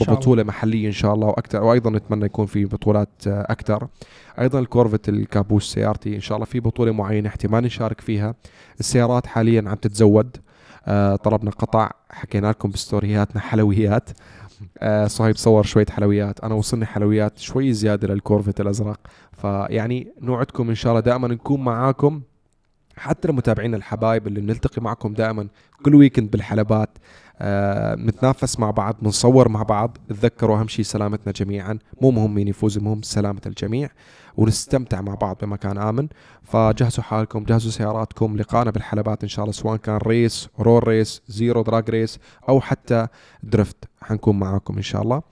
ببطولة 0.00 0.42
محلية 0.42 0.86
إن 0.86 0.92
شاء 0.92 1.14
الله 1.14 1.26
وأكثر 1.26 1.62
وأيضا 1.62 1.90
نتمنى 1.90 2.24
يكون 2.24 2.46
في 2.46 2.64
بطولات 2.64 3.08
آه، 3.26 3.46
أكثر 3.50 3.88
أيضا 4.40 4.58
الكورفت 4.58 5.08
الكابوس 5.08 5.72
سيارتي 5.72 6.14
إن 6.14 6.20
شاء 6.20 6.36
الله 6.36 6.46
في 6.46 6.60
بطولة 6.60 6.92
معينة 6.92 7.28
احتمال 7.28 7.64
نشارك 7.64 8.00
فيها. 8.00 8.34
السيارات 8.80 9.26
حاليا 9.26 9.64
عم 9.66 9.74
تتزود. 9.74 10.36
آه، 10.86 11.16
طلبنا 11.16 11.50
قطع 11.50 11.90
حكينا 12.10 12.46
لكم 12.46 12.70
بستورياتنا 12.70 13.40
حلويات. 13.40 14.10
آه، 14.78 15.06
صهيب 15.06 15.36
صور 15.36 15.62
شوية 15.62 15.86
حلويات. 15.90 16.40
أنا 16.40 16.54
وصلني 16.54 16.86
حلويات 16.86 17.38
شوي 17.38 17.72
زيادة 17.72 18.08
للكورفت 18.08 18.60
الأزرق. 18.60 19.00
فيعني 19.32 20.12
نوعدكم 20.20 20.68
إن 20.68 20.74
شاء 20.74 20.92
الله. 20.92 21.00
دائما 21.00 21.28
نكون 21.28 21.64
معاكم. 21.64 22.20
حتى 22.96 23.28
لمتابعينا 23.28 23.76
الحبايب 23.76 24.26
اللي 24.26 24.40
بنلتقي 24.40 24.82
معكم 24.82 25.14
دائما 25.14 25.48
كل 25.84 25.94
weekend 25.94 26.30
بالحلبات 26.30 26.98
آه 27.38 27.94
نتنافس 27.94 28.58
مع 28.58 28.70
بعض 28.70 28.96
بنصور 29.02 29.48
مع 29.48 29.62
بعض. 29.62 29.98
تذكروا 30.08 30.58
أهم 30.58 30.68
شيء 30.68 30.84
سلامتنا 30.84 31.32
جميعا. 31.32 31.78
مو 32.00 32.10
مهم 32.10 32.34
مين 32.34 32.48
يفوز 32.48 32.76
المهم 32.76 33.02
سلامة 33.02 33.40
الجميع 33.46 33.88
ونستمتع 34.36 35.00
مع 35.00 35.14
بعض 35.14 35.36
بمكان 35.42 35.78
آمن. 35.78 36.08
فجهزوا 36.42 37.04
حالكم 37.04 37.44
جهزوا 37.44 37.70
سياراتكم. 37.70 38.36
لقانا 38.36 38.70
بالحلبات 38.70 39.22
إن 39.22 39.28
شاء 39.28 39.42
الله 39.44 39.52
سواء 39.52 39.76
كان 39.76 39.96
race 39.96 40.48
roll 40.60 40.88
race 40.88 41.22
zero 41.28 41.62
drag 41.62 41.90
race 41.90 42.18
أو 42.48 42.60
حتى 42.60 43.06
drift 43.42 43.84
حنكون 44.02 44.38
معاكم 44.38 44.76
إن 44.76 44.82
شاء 44.82 45.02
الله. 45.02 45.22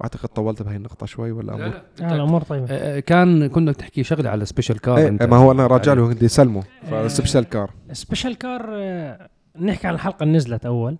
واعتقد 0.00 0.28
طولت 0.28 0.62
بهي 0.62 0.76
النقطة 0.76 1.06
شوي 1.06 1.32
ولا 1.32 1.46
لا 1.46 1.54
أمور؟ 1.54 1.80
آه، 2.00 2.14
الأمور 2.14 2.42
طيبة. 2.42 2.66
آه، 2.70 3.00
كان 3.00 3.46
كنا 3.46 3.72
تحكي 3.72 4.02
شغلة 4.02 4.30
على 4.30 4.44
Special 4.44 4.80
Car 4.80 4.96
إيه 4.98 5.08
أنت. 5.08 5.22
ما 5.22 5.36
هو 5.36 5.52
أنا 5.52 5.66
راجع 5.66 5.92
له 5.92 6.08
بدي 6.08 6.26
اسلمه 6.26 6.62
آه. 6.92 7.06
ف 7.06 7.11
Special 7.11 7.44
Car 7.44 7.70
Special 7.92 8.38
Car 8.38 8.68
آه، 8.72 9.28
نحكي 9.60 9.86
عن 9.86 9.94
الحلقة 9.94 10.22
اللي 10.22 10.36
نزلت 10.36 10.66
أول. 10.66 10.96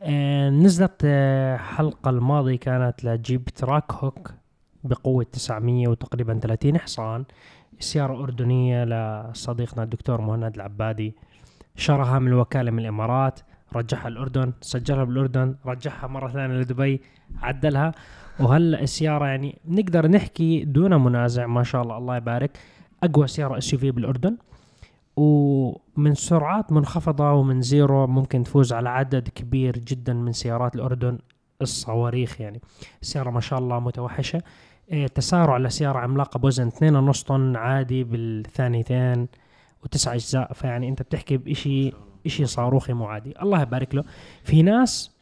آه، 0.00 0.50
نزلت 0.50 1.00
آه، 1.04 1.54
الحلقة 1.54 2.10
الماضيه 2.10 2.56
كانت 2.58 3.04
لجيب 3.04 3.44
Trackhawk 3.44 4.30
بقوة 4.84 5.24
900 5.32 5.88
وتقريبا 5.88 6.38
30 6.42 6.78
حصان. 6.78 7.24
سيارة 7.80 8.22
أردنية 8.22 8.84
لصديقنا 8.84 9.82
الدكتور 9.82 10.20
مهند 10.20 10.54
العبادي. 10.54 11.14
شراها 11.76 12.18
من 12.18 12.28
الوكالة 12.28 12.70
من 12.70 12.78
الإمارات 12.78 13.40
رجعها 13.76 14.08
الأردن 14.08 14.52
سجلها 14.60 15.04
بالأردن 15.04 15.54
رجعها 15.66 16.06
مرة 16.06 16.28
ثانية 16.28 16.54
لدبي 16.54 17.00
عدلها. 17.42 17.92
وهلا 18.40 18.82
السيارة 18.82 19.26
يعني 19.26 19.58
نقدر 19.68 20.06
نحكي 20.08 20.64
دون 20.64 20.94
منازع 21.04 21.46
ما 21.46 21.62
شاء 21.62 21.82
الله 21.82 21.98
الله 21.98 22.16
يبارك. 22.16 22.58
أقوى 23.02 23.26
سيارة 23.26 23.58
SUV 23.58 23.90
بالأردن 23.90 24.36
ومن 25.16 26.14
سرعات 26.14 26.72
منخفضة 26.72 27.32
ومن 27.32 27.62
zero 27.62 28.06
ممكن 28.06 28.42
تفوز 28.42 28.72
على 28.72 28.88
عدد 28.88 29.28
كبير 29.28 29.78
جدا 29.78 30.12
من 30.12 30.32
سيارات 30.32 30.74
الأردن 30.74 31.18
الصواريخ 31.62 32.40
يعني. 32.40 32.60
السيارة 33.02 33.30
ما 33.30 33.40
شاء 33.40 33.58
الله 33.58 33.80
متوحشة. 33.80 34.42
إيه، 34.92 35.06
تسارع 35.06 35.56
لسيارة 35.58 35.98
عملاقة 35.98 36.38
بوزن 36.38 36.68
2.5 36.68 37.22
طن 37.22 37.56
عادي 37.56 38.04
بالثانيتين 38.04 39.28
وتسع 39.84 40.14
أجزاء. 40.14 40.52
فيعني 40.52 40.88
أنت 40.88 41.02
بتحكي 41.02 41.36
بإشي 41.36 41.92
إشي 42.26 42.46
صاروخي 42.46 42.92
مو 42.92 43.06
عادي. 43.06 43.34
الله 43.42 43.62
يبارك 43.62 43.94
له. 43.94 44.04
في 44.44 44.62
ناس 44.62 45.17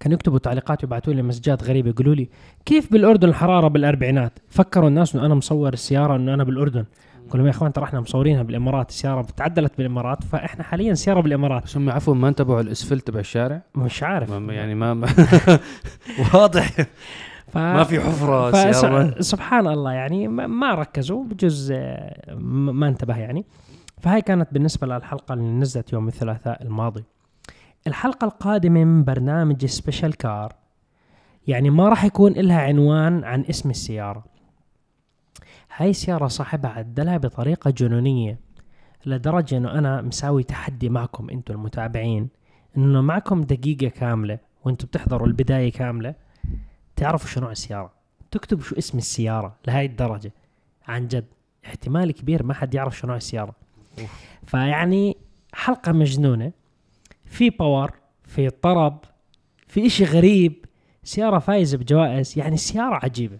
كانوا 0.00 0.14
يكتبوا 0.14 0.38
تعليقات 0.38 0.84
ويبعثوا 0.84 1.12
لي 1.12 1.22
مسجات 1.22 1.64
غريبة 1.64 1.90
يقولوا 1.90 2.14
لي 2.14 2.28
كيف 2.64 2.92
بالأردن 2.92 3.28
الحرارة 3.28 3.68
بالأربعينات؟ 3.68 4.32
فكروا 4.48 4.88
الناس 4.88 5.14
إنه 5.14 5.26
أنا 5.26 5.34
مصور 5.34 5.72
السيارة 5.72 6.16
إنه 6.16 6.34
أنا 6.34 6.44
بالأردن. 6.44 6.84
قلت 7.24 7.36
لهم 7.36 7.46
يا 7.46 7.50
أخوان 7.50 7.72
ترى 7.72 7.84
إحنا 7.84 8.00
مصورينها 8.00 8.42
بالإمارات 8.42 8.88
السيارة 8.88 9.22
تعدلت 9.36 9.72
بالإمارات 9.78 10.24
فإحنا 10.24 10.62
حاليا 10.64 10.94
سيارة 10.94 11.20
بالإمارات. 11.20 11.62
بس 11.64 11.76
هم 11.76 11.90
عفوا 11.90 12.14
ما 12.14 12.28
انتبهوا 12.28 12.60
الأسفلت 12.60 13.06
تبع 13.06 13.20
الشارع؟ 13.20 13.62
مش 13.74 14.02
عارف. 14.02 14.32
ما- 14.32 14.54
يعني 14.54 14.74
ما, 14.74 14.94
ما 14.94 15.08
واضح. 16.34 16.68
ف... 17.48 17.56
ما 17.58 17.84
في 17.84 18.00
حفرة. 18.00 18.72
سيارة. 18.72 19.20
سبحان 19.20 19.66
الله 19.66 19.92
يعني 19.92 20.28
ما- 20.28 20.46
ما 20.46 20.74
ركزوا 20.74 21.24
بجوز 21.24 21.72
آه، 21.76 22.34
ما 22.72 22.88
انتبه 22.88 23.16
يعني. 23.18 23.44
فهاي 24.02 24.22
كانت 24.22 24.48
بالنسبة 24.52 24.86
للحلقة 24.86 25.32
اللي 25.32 25.44
نزلت 25.44 25.92
يوم 25.92 26.08
الثلاثاء 26.08 26.62
الماضي. 26.62 27.04
الحلقة 27.86 28.24
القادمة 28.24 28.84
من 28.84 29.04
برنامج 29.04 29.66
special 29.66 30.16
car 30.16 30.54
يعني 31.46 31.70
ما 31.70 31.88
راح 31.88 32.04
يكون 32.04 32.32
لها 32.32 32.60
عنوان 32.60 33.24
عن 33.24 33.44
اسم 33.50 33.70
السيارة. 33.70 34.24
هاي 35.76 35.90
السيارة 35.90 36.26
صاحبها 36.26 36.70
عدلها 36.70 37.16
بطريقة 37.16 37.70
جنونية 37.70 38.38
لدرجة 39.06 39.56
إنه 39.56 39.78
أنا 39.78 40.02
مساوي 40.02 40.42
تحدي 40.42 40.88
معكم 40.88 41.30
أنتم 41.30 41.54
المتابعين. 41.54 42.28
إنه 42.76 43.00
معكم 43.00 43.40
دقيقة 43.40 43.88
كاملة 43.88 44.38
وأنتم 44.64 44.86
بتحضروا 44.86 45.26
البداية 45.26 45.72
كاملة 45.72 46.14
تعرفوا 46.96 47.28
شو 47.28 47.40
نوع 47.40 47.50
السيارة. 47.50 47.92
تكتبوا 48.30 48.62
شو 48.62 48.78
اسم 48.78 48.98
السيارة 48.98 49.56
لهاي 49.66 49.86
الدرجة. 49.86 50.32
عن 50.88 51.08
جد 51.08 51.24
احتمال 51.66 52.12
كبير 52.12 52.42
ما 52.42 52.54
حد 52.54 52.74
يعرف 52.74 52.98
شو 52.98 53.06
نوع 53.06 53.16
السيارة 53.16 53.54
فيعني 54.46 55.16
حلقة 55.52 55.92
مجنونة. 55.92 56.52
في 57.30 57.50
power 57.50 57.92
في 58.24 58.50
طرب 58.50 58.98
في 59.66 59.86
إشي 59.86 60.04
غريب. 60.04 60.64
سيارة 61.02 61.38
فايزة 61.38 61.78
بجوائز 61.78 62.38
يعني 62.38 62.54
السيارة 62.54 63.00
عجيبة. 63.02 63.38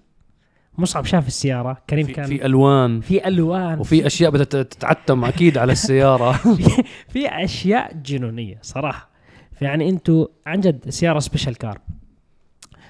مصعب 0.78 1.04
شاف 1.04 1.26
السيارة 1.26 1.82
كريم 1.90 2.06
في, 2.06 2.12
كان 2.12 2.24
في 2.24 2.46
ألوان. 2.46 3.00
في 3.00 3.28
ألوان. 3.28 3.78
وفي 3.78 4.06
أشياء 4.06 4.30
بدها 4.30 4.44
تتعتم 4.44 5.24
أكيد 5.24 5.58
على 5.58 5.72
السيارة. 5.72 6.32
في, 7.12 7.28
أشياء 7.28 7.94
جنونية 7.94 8.58
صراحة. 8.62 9.10
فيعني 9.52 9.88
أنتوا 9.88 10.26
عن 10.46 10.60
جد 10.60 10.88
سيارة 10.88 11.18
special 11.18 11.56
car 11.56 11.80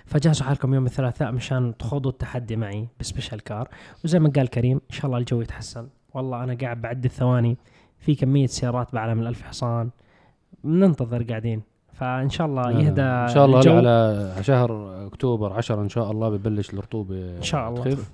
فجهزوا 0.06 0.46
حالكم 0.46 0.74
يوم 0.74 0.86
الثلاثاء 0.86 1.32
مشان 1.32 1.76
تخوضوا 1.76 2.10
التحدي 2.10 2.56
معي 2.56 2.88
ب 3.00 3.05
special 3.05 3.40
car 3.40 3.68
وزي 4.04 4.18
ما 4.18 4.32
قال 4.36 4.48
كريم 4.48 4.76
إن 4.76 4.96
شاء 4.96 5.06
الله 5.06 5.18
الجو 5.18 5.40
يتحسن. 5.40 5.88
والله 6.14 6.44
أنا 6.44 6.56
قاعد 6.60 6.82
بعد 6.82 7.04
الثواني 7.04 7.56
في 7.98 8.14
كمية 8.14 8.46
سيارات 8.46 8.94
بعالم 8.94 9.20
الألف 9.20 9.42
حصان. 9.42 9.90
بننتظر 10.64 11.22
قاعدين. 11.22 11.62
فإن 11.92 12.30
شاء 12.30 12.46
الله 12.46 12.70
يهدى 12.70 13.02
إن 13.02 13.28
شاء 13.28 13.46
الله 13.46 13.58
الجو. 13.58 13.72
على 13.76 14.34
شهر 14.40 14.70
أكتوبر 15.06 15.52
10 15.52 15.82
إن 15.82 15.88
شاء 15.88 16.10
الله 16.10 16.28
ببلش 16.28 16.70
الرطوبة 16.70 17.36
إن 17.36 17.42
شاء 17.42 17.68
الله. 17.68 17.84
تخف 17.84 18.10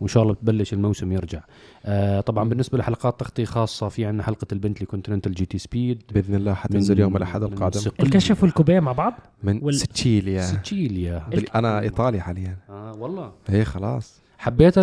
وإن 0.00 0.08
شاء 0.08 0.22
الله 0.22 0.34
بتبلش 0.34 0.72
الموسم 0.72 1.12
يرجع. 1.12 1.40
آه 1.86 2.20
طبعا 2.20 2.48
بالنسبة 2.48 2.78
لحلقات 2.78 3.20
تغطية 3.20 3.44
خاصة 3.44 3.88
في 3.88 4.04
عندنا 4.04 4.22
حلقة 4.22 4.46
البنتلي 4.52 4.86
Continental 4.86 5.34
GT 5.34 5.58
Speed. 5.58 6.02
بإذن 6.14 6.34
الله 6.34 6.54
حتنزل 6.54 7.00
يوم 7.00 7.16
الأحد 7.16 7.42
القادم. 7.42 7.80
الكشف 8.00 8.42
والكوبيه 8.42 8.80
مع 8.80 8.92
بعض؟ 8.92 9.14
من 9.42 9.60
وال- 9.62 9.74
سيتشيليا. 9.74 10.40
سيتشيليا. 10.42 11.22
بال- 11.30 11.50
أنا 11.56 11.80
إيطالي 11.80 12.20
حاليا. 12.20 12.56
آه 12.70 12.92
والله. 12.98 13.32
هي 13.48 13.64
خلاص. 13.64 14.20
حبيتها 14.38 14.82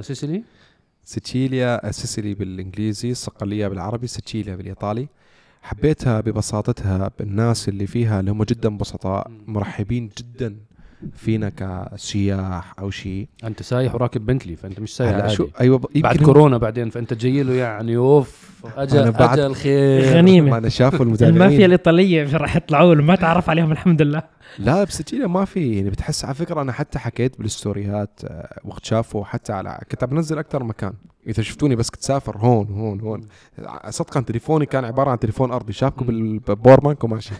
لسيسيلي 0.00 0.42
سيتشيليا 1.04 1.90
سيسيلي 1.90 2.34
بالإنجليزي 2.34 3.14
صقليه 3.14 3.68
بالعربي 3.68 4.06
سيتشيليا 4.06 4.56
بالإيطالي. 4.56 5.08
حبيتها 5.64 6.20
ببساطتها 6.20 7.10
بالناس 7.18 7.68
اللي 7.68 7.86
فيها 7.86 8.20
اللي 8.20 8.30
هم 8.30 8.42
جدا 8.42 8.76
بسطاء 8.76 9.30
مرحبين 9.46 10.10
جدا. 10.18 10.56
فينا 11.16 11.52
كسياح 11.56 12.74
أو 12.78 12.90
شيء. 12.90 13.28
أنت 13.44 13.62
سايح 13.62 13.94
وراكب 13.94 14.26
بنتلي 14.26 14.56
فأنت 14.56 14.80
مش 14.80 14.96
سايح 14.96 15.12
هلا 15.14 15.22
عادي 15.22 15.34
شو 15.34 15.48
أيوه 15.60 15.78
ب- 15.78 15.86
بعد 15.94 16.16
كورونا 16.16 16.58
بعدين 16.58 16.90
فأنت 16.90 17.14
جاي 17.14 17.42
له 17.42 17.52
يعني 17.52 17.96
أوف 17.96 18.50
أجل 18.76 18.98
أنا 18.98 19.10
بعد- 19.10 19.38
أجل 19.38 19.54
خير. 19.54 20.02
غنيمة. 20.16 20.50
ما 20.50 20.58
أنا 20.58 20.68
شافوا 20.68 21.04
المافيا 21.04 21.26
المتابعين 21.28 21.64
الإيطالية 21.64 22.36
راح 22.36 22.56
يطلعوا 22.56 22.94
ما 22.94 23.14
تعرف 23.16 23.50
عليهم 23.50 23.72
الحمد 23.72 24.02
لله. 24.02 24.22
لا 24.58 24.84
بسجيلة 24.84 25.26
ما 25.28 25.44
في 25.44 25.76
يعني 25.76 25.90
بتحس 25.90 26.24
على 26.24 26.34
فكرة 26.34 26.62
أنا 26.62 26.72
حتى 26.72 26.98
حكيت 26.98 27.38
بالستوريات 27.38 28.20
آه، 28.24 28.60
وقت 28.64 28.84
شافوا 28.84 29.24
حتى 29.24 29.52
على 29.52 29.78
كنت 29.90 30.04
بنزل 30.04 30.38
أكثر 30.38 30.64
مكان. 30.64 30.92
إذا 31.26 31.42
شفتوني 31.42 31.76
بس 31.76 31.90
كنت 31.90 32.02
سافر 32.02 32.36
هون 32.38 32.66
هون 32.70 33.00
هون. 33.00 33.20
صدقا 33.90 34.20
تليفوني 34.20 34.66
كان 34.66 34.84
عبارة 34.84 35.10
عن 35.10 35.18
تليفون 35.18 35.52
أرضي 35.52 35.72
شابكه 35.72 36.04
بانك 36.54 37.04
وماشي 37.04 37.30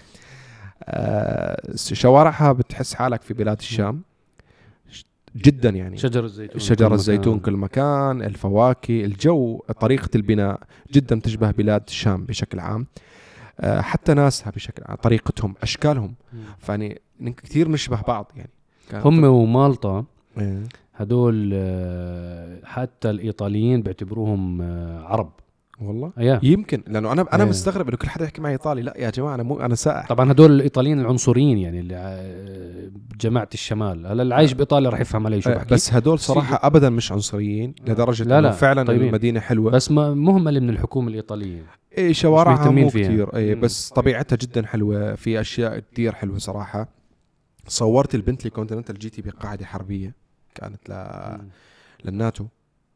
شوارعها 1.74 2.52
بتحس 2.52 2.94
حالك 2.94 3.22
في 3.22 3.34
بلاد 3.34 3.58
الشام. 3.58 4.02
جدا 5.36 5.70
يعني. 5.70 5.96
شجر 5.96 6.24
الزيتون 6.24 6.60
شجر 6.60 6.88
كل 6.88 6.94
الزيتون 6.94 7.36
مكان. 7.36 7.44
كل 7.44 7.56
مكان 7.56 8.22
الفواكه 8.22 9.04
الجو 9.04 9.58
طريقة 9.80 10.08
البناء 10.14 10.60
جدا 10.92 11.20
تشبه 11.24 11.50
بلاد 11.50 11.82
الشام 11.88 12.24
بشكل 12.24 12.60
عام. 12.60 12.86
آه، 13.60 13.80
حتى 13.80 14.14
ناسها 14.14 14.50
بشكل 14.50 14.82
عام 14.86 14.96
طريقتهم 14.96 15.54
أشكالهم. 15.62 16.14
فيعني 16.58 17.00
كثير 17.36 17.70
نشبه 17.70 18.00
بعض 18.08 18.32
يعني. 18.36 18.50
هم 18.92 19.24
ومالطا 19.24 20.04
إيه. 20.38 20.62
هدول 20.94 21.50
آه، 21.54 22.58
حتى 22.64 23.10
الإيطاليين 23.10 23.82
بيعتبروهم 23.82 24.62
آه، 24.62 25.04
عرب. 25.04 25.30
والله. 25.80 26.12
اياه 26.18 26.40
يمكن 26.42 26.82
لأنه 26.86 27.12
أنا 27.12 27.26
أنا. 27.32 27.44
مستغرب 27.44 27.88
إنه 27.88 27.96
كل 27.96 28.08
حدا 28.08 28.24
يحكي 28.24 28.40
معي 28.40 28.52
إيطالي. 28.52 28.82
لا 28.82 28.94
يا 28.96 29.10
جماعة 29.10 29.34
أنا 29.34 29.42
مو 29.42 29.60
أنا 29.60 29.74
سائح. 29.74 30.08
طبعا 30.08 30.32
هدول 30.32 30.52
الإيطاليين 30.52 31.00
العنصريين 31.00 31.58
يعني 31.58 31.80
اللي 31.80 31.94
آه، 31.96 32.90
جماعة 33.20 33.48
الشمال. 33.54 34.06
هلا 34.06 34.22
اللي 34.22 34.34
عايش 34.34 34.52
بإيطاليا 34.52 34.90
راح 34.90 35.00
يفهم 35.00 35.26
علي 35.26 35.40
شو 35.40 35.50
آه، 35.50 35.54
بحكي. 35.54 35.74
بس 35.74 35.94
هدول 35.94 36.18
صراحة 36.18 36.60
ابدا 36.62 36.90
مش 36.90 37.12
عنصريين 37.12 37.74
لدرجة 37.86 38.24
لا، 38.24 38.38
إنه 38.38 38.48
لا، 38.48 38.54
فعلا 38.54 38.82
طيبين. 38.82 39.08
المدينة 39.08 39.40
حلوة. 39.40 39.70
بس 39.70 39.90
ما 39.90 40.14
مهمل 40.14 40.60
من 40.60 40.70
الحكومة 40.70 41.08
الإيطالية. 41.08 41.62
إيه 41.98 42.12
شوارعها 42.12 42.70
مو. 42.70 42.88
كثير 42.88 43.28
مم. 43.34 43.60
بس 43.60 43.88
طبيعتها 43.88 44.36
جدا 44.36 44.66
حلوة. 44.66 45.14
في 45.14 45.40
أشياء 45.40 45.78
كثير 45.92 46.12
حلوة 46.14 46.38
صراحة. 46.38 46.88
صورت 47.68 48.14
البنتلي 48.14 48.50
Continental 48.50 48.98
GT 48.98 49.22
بقاعدة 49.22 49.66
حربية. 49.66 50.14
كانت 50.54 50.90
ل... 50.90 50.94
للناتو. 52.04 52.46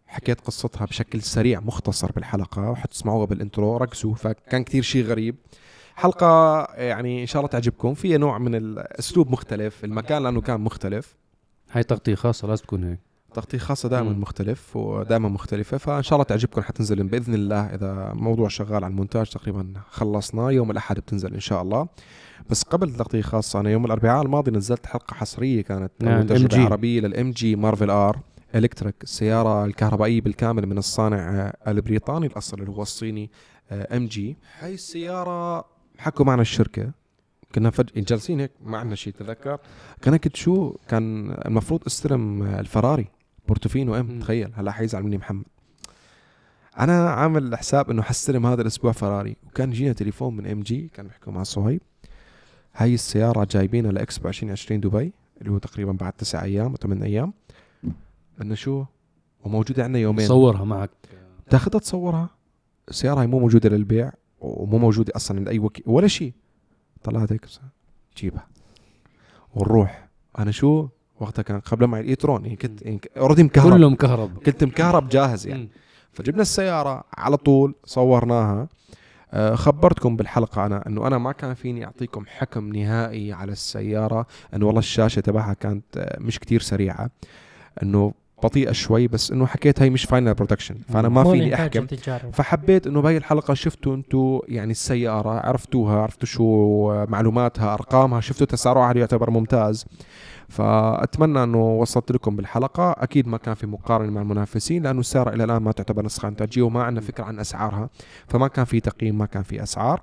حكيت 0.08 0.40
قصتها 0.40 0.84
بشكل 0.84 1.22
سريع 1.22 1.60
مختصر 1.60 2.12
بالحلقة 2.12 2.70
وحتسمعوها 2.70 3.26
بال 3.26 3.41
intro 3.41 3.76
ركزوا 3.76 4.14
فكان 4.14 4.64
كثير 4.64 4.82
شيء 4.82 5.04
غريب. 5.04 5.36
حلقة 5.96 6.64
يعني 6.74 7.22
إن 7.22 7.26
شاء 7.26 7.40
الله 7.40 7.50
تعجبكم. 7.50 7.94
فيها 7.94 8.18
نوع 8.18 8.38
من 8.38 8.54
الأسلوب 8.54 9.30
مختلف 9.30 9.84
المكان 9.84 10.22
لأنه 10.22 10.40
كان 10.40 10.60
مختلف. 10.60 11.16
هاي 11.70 11.82
تغطية 11.82 12.14
خاصة 12.14 12.48
لازم 12.48 12.64
تكون 12.64 12.84
هيك. 12.84 12.98
تغطية 13.34 13.58
خاصة 13.58 13.88
دائما. 13.88 14.12
مختلف 14.12 14.76
ودائما 14.76 15.28
مختلفة. 15.28 15.76
فإن 15.76 16.02
شاء 16.02 16.16
الله 16.16 16.24
تعجبكم 16.24 16.60
حتنزل 16.60 17.02
بإذن 17.02 17.34
الله. 17.34 17.60
إذا 17.60 18.12
موضوع 18.14 18.48
شغال 18.48 18.84
على 18.84 18.86
المونتاج 18.86 19.30
تقريبا 19.30 19.72
خلصنا. 19.90 20.50
يوم 20.50 20.70
الأحد 20.70 20.96
بتنزل 20.96 21.34
إن 21.34 21.40
شاء 21.40 21.62
الله. 21.62 21.88
بس 22.50 22.62
قبل 22.62 22.94
تغطية 22.94 23.22
خاصة 23.22 23.60
أنا 23.60 23.70
يوم 23.70 23.84
الأربعاء 23.84 24.22
الماضي 24.22 24.50
نزلت 24.50 24.86
حلقة 24.86 25.14
حصرية 25.14 25.62
كانت 25.62 25.92
نعم، 26.00 26.26
MG. 26.28 26.54
عربية 26.54 27.00
لل 27.00 27.30
MG 27.30 27.56
Marvel 27.56 27.90
R. 27.90 28.18
electric 28.54 28.94
السيارة 29.02 29.64
الكهربائية 29.64 30.20
بالكامل 30.20 30.66
من 30.66 30.78
الصانع 30.78 31.16
آه، 31.18 31.70
البريطاني 31.70 32.26
الأصل 32.26 32.60
اللي 32.60 32.70
هو 32.70 32.82
الصيني 32.82 33.30
MG. 33.72 34.36
هاي 34.58 34.74
السيارة 34.74 35.64
حكوا 35.98 36.24
معنا 36.24 36.42
الشركة. 36.42 36.90
كنا 37.54 37.70
فجأة 37.70 38.02
جالسين 38.02 38.40
هيك 38.40 38.50
ما 38.64 38.78
عندنا 38.78 38.94
شيء 38.96 39.12
تذكر. 39.12 39.58
كان 40.02 40.16
كنت 40.16 40.36
شو 40.36 40.76
كان 40.88 41.30
المفروض 41.46 41.82
استلم 41.86 42.42
آه، 42.42 42.60
الفراري 42.60 43.06
Portofino 43.48 43.94
M. 43.94 44.20
تخيل 44.20 44.52
هلا 44.54 44.72
حيزعل 44.72 45.02
مني 45.02 45.18
محمد. 45.18 45.44
أنا 46.78 47.10
عامل 47.10 47.56
حساب 47.56 47.90
إنه 47.90 48.02
حستلم 48.02 48.46
هذا 48.46 48.62
الأسبوع 48.62 48.92
فراري. 48.92 49.36
وكان 49.46 49.70
جينا 49.70 49.92
تليفون 49.92 50.36
من 50.36 50.46
MG 50.46 50.90
كان 50.94 51.06
بيحكوا 51.06 51.32
مع 51.32 51.42
صهيب. 51.42 51.80
هاي 52.74 52.94
السيارة 52.94 53.48
جايبينها 53.50 53.92
لإكسبو 53.92 54.28
2020 54.28 54.80
دبي 54.80 55.12
اللي 55.40 55.50
هو 55.50 55.58
تقريبا 55.58 55.92
بعد 55.92 56.12
تسع 56.12 56.42
أيام 56.42 56.72
وثمان 56.72 57.02
أيام. 57.02 57.32
انه 58.42 58.54
شو؟ 58.54 58.84
وموجودة 59.44 59.84
عندنا 59.84 59.98
يومين. 59.98 60.26
صورها 60.26 60.64
معك. 60.64 60.90
تاخذها 61.50 61.78
تصورها. 61.78 62.30
السياره 62.88 63.22
هي 63.22 63.26
مو 63.26 63.38
موجودة 63.38 63.68
للبيع 63.68 64.12
ومو 64.40 64.78
موجودة 64.78 65.12
أصلا 65.16 65.38
عند 65.38 65.48
أي 65.48 65.58
وكيل 65.58 65.84
ولا 65.86 66.08
شيء. 66.08 66.32
طلعت 67.02 67.32
هيك 67.32 67.46
جيبها. 68.16 68.46
ونروح. 69.54 70.08
أنا 70.38 70.50
شو؟ 70.50 70.88
وقتها 71.20 71.42
كان 71.42 71.60
قبل 71.60 71.86
معي 71.86 72.00
ال 72.00 72.07
e-tron 72.07 72.44
يعني 72.44 72.56
كنت 72.56 72.82
يعني 72.82 73.00
already 73.16 73.42
مكهرب. 73.42 73.72
كله 73.72 73.90
مكهرب 73.90 74.38
كنت 74.38 74.64
مكهرب 74.64 75.08
جاهز 75.08 75.46
يعني. 75.46 75.68
فجبنا 76.12 76.42
السيارة 76.42 77.04
على 77.14 77.36
طول 77.36 77.74
صورناها. 77.84 78.68
آه، 79.32 79.54
خبرتكم 79.54 80.16
بالحلقة 80.16 80.66
أنا 80.66 80.86
أنه 80.86 81.06
أنا 81.06 81.18
ما 81.18 81.32
كان 81.32 81.54
فيني 81.54 81.84
أعطيكم 81.84 82.24
حكم 82.26 82.76
نهائي 82.76 83.32
على 83.32 83.52
السيارة 83.52 84.26
أنه 84.54 84.66
والله 84.66 84.78
الشاشة 84.78 85.20
تبعها 85.20 85.54
كانت 85.54 85.84
آه، 85.96 86.20
مش 86.20 86.38
كتير 86.38 86.60
سريعة. 86.60 87.10
أنه 87.82 88.14
بطيئة 88.42 88.72
شوي 88.72 89.08
بس 89.08 89.30
أنه 89.32 89.46
حكيت 89.46 89.82
هاي 89.82 89.90
مش 89.90 90.04
final 90.04 90.34
production 90.34 90.74
فأنا 90.74 91.08
ما 91.08 91.24
فيني 91.24 91.68
تجاري. 91.70 92.32
فحبيت 92.32 92.86
إنه 92.86 93.00
بهي 93.02 93.16
الحلقة 93.16 93.54
شفتوا 93.54 93.94
أنتوا 93.94 94.40
يعني 94.48 94.70
السيارة 94.70 95.30
عرفتوها 95.30 96.00
عرفتوا 96.00 96.28
شو 96.28 97.04
معلوماتها 97.08 97.74
أرقامها 97.74 98.20
شفتوا 98.20 98.46
تسارعها 98.46 98.92
يعتبر 98.92 99.30
ممتاز. 99.30 99.86
فأتمنى 100.48 101.42
إنه 101.42 101.78
وصلت 101.78 102.12
لكم 102.12 102.36
بالحلقة. 102.36 102.94
أكيد 102.98 103.28
ما 103.28 103.36
كان 103.36 103.54
في 103.54 103.66
مقارنة 103.66 104.10
مع 104.10 104.20
المنافسين 104.20 104.82
لأنه 104.82 105.00
السيارة 105.00 105.34
إلى 105.34 105.44
الآن 105.44 105.62
ما 105.62 105.72
تعتبر 105.72 106.04
نسخة 106.04 106.28
إنتاجية 106.28 106.62
وما 106.62 106.82
عندنا 106.82 107.00
فكرة 107.00 107.24
عن 107.24 107.38
أسعارها. 107.38 107.90
فما 108.26 108.48
كان 108.48 108.64
في 108.64 108.80
تقييم 108.80 109.18
ما 109.18 109.26
كان 109.26 109.42
في 109.42 109.62
أسعار. 109.62 110.02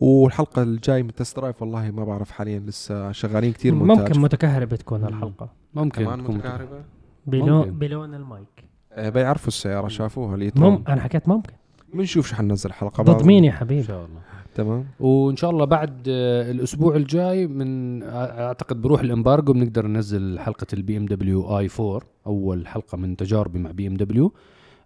والحلقة 0.00 0.62
الجاي 0.62 1.02
من 1.02 1.14
test 1.14 1.36
drive 1.36 1.62
والله 1.62 1.90
ما 1.90 2.04
بعرف 2.04 2.30
حاليا 2.30 2.58
لسه 2.58 3.12
شغالين 3.12 3.52
كثير 3.52 3.74
مونتاج. 3.74 4.08
ممكن 4.08 4.20
متكهربة 4.20 4.76
تكون 4.76 5.04
الحلقة. 5.04 5.48
ممكن 5.74 6.04
كمان 6.04 6.22
تكون 6.22 6.36
متكهربة؟ 6.36 6.99
بلون. 7.26 7.70
بلون 7.70 8.14
المايك. 8.14 8.64
آه، 8.92 9.08
بيعرفوا 9.08 9.48
السيارة 9.48 9.88
شافوها 9.88 10.30
مم 10.30 10.36
ليترون 10.36 10.84
أنا 10.88 11.00
حكيت 11.00 11.28
ممكن. 11.28 11.52
بنشوف 11.94 12.26
شو 12.28 12.34
حننزل 12.36 12.72
حلقة 12.72 13.02
ضد 13.02 13.10
بعد. 13.12 13.26
مين 13.26 13.44
يا 13.44 13.50
إن 13.50 13.56
حبيبي 13.56 13.82
شاء 13.82 13.96
الله. 14.04 14.20
تمام. 14.54 14.84
وإن 15.00 15.36
شاء 15.36 15.50
الله 15.50 15.64
بعد 15.64 16.02
آه، 16.08 16.50
الأسبوع 16.50 16.96
الجاي 16.96 17.46
من 17.46 18.02
أعتقد 18.02 18.82
بروح 18.82 19.00
الإمبارجو 19.00 19.52
بنقدر 19.52 19.86
ننزل 19.86 20.38
حلقة 20.38 20.66
البي 20.72 20.96
ام 20.96 21.06
دبليو 21.06 21.58
اي 21.58 21.68
4 21.80 22.00
أول 22.26 22.66
حلقة 22.66 22.96
من 22.98 23.16
تجاربي 23.16 23.58
مع 23.58 23.70
بي 23.70 23.86
ام 23.86 23.96
دبليو 23.96 24.32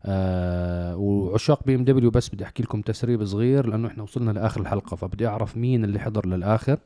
آه 0.05 0.97
وعشاق 0.97 1.65
بي 1.65 1.75
ام 1.75 1.85
دبليو 1.85 2.11
بس 2.11 2.29
بدي 2.35 2.45
أحكي 2.45 2.63
لكم 2.63 2.81
تسريب 2.81 3.25
صغير 3.25 3.67
لأنه 3.67 3.89
إحنا 3.89 4.03
وصلنا 4.03 4.31
لآخر 4.31 4.61
الحلقة 4.61 4.95
فبدي 4.97 5.27
أعرف 5.27 5.57
مين 5.57 5.85
اللي 5.85 5.99
حضر 5.99 6.27
للآخر. 6.27 6.79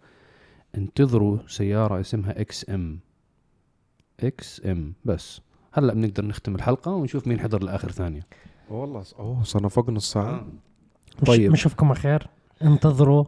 انتظروا 0.76 1.38
سيارة 1.46 2.00
اسمها 2.00 2.40
إكس 2.40 2.70
ام 2.70 2.98
إكس 4.20 4.62
ام 4.66 4.94
بس. 5.04 5.40
هلا 5.72 5.94
بنقدر 5.94 6.24
نختم 6.24 6.54
الحلقة 6.54 6.90
ونشوف 6.92 7.26
مين 7.28 7.40
حضر 7.40 7.62
لآخر 7.62 7.90
ثانية. 7.92 8.26
والله 8.70 9.04
أوه 9.18 9.42
صرنا 9.42 9.68
فوق 9.68 9.90
نص 9.90 10.12
ساعة. 10.12 10.46
مش- 11.22 11.28
طيب. 11.28 11.52
نشوفكم 11.52 11.87
على 11.87 11.94
خير 11.94 12.26
انتظروا 12.62 13.24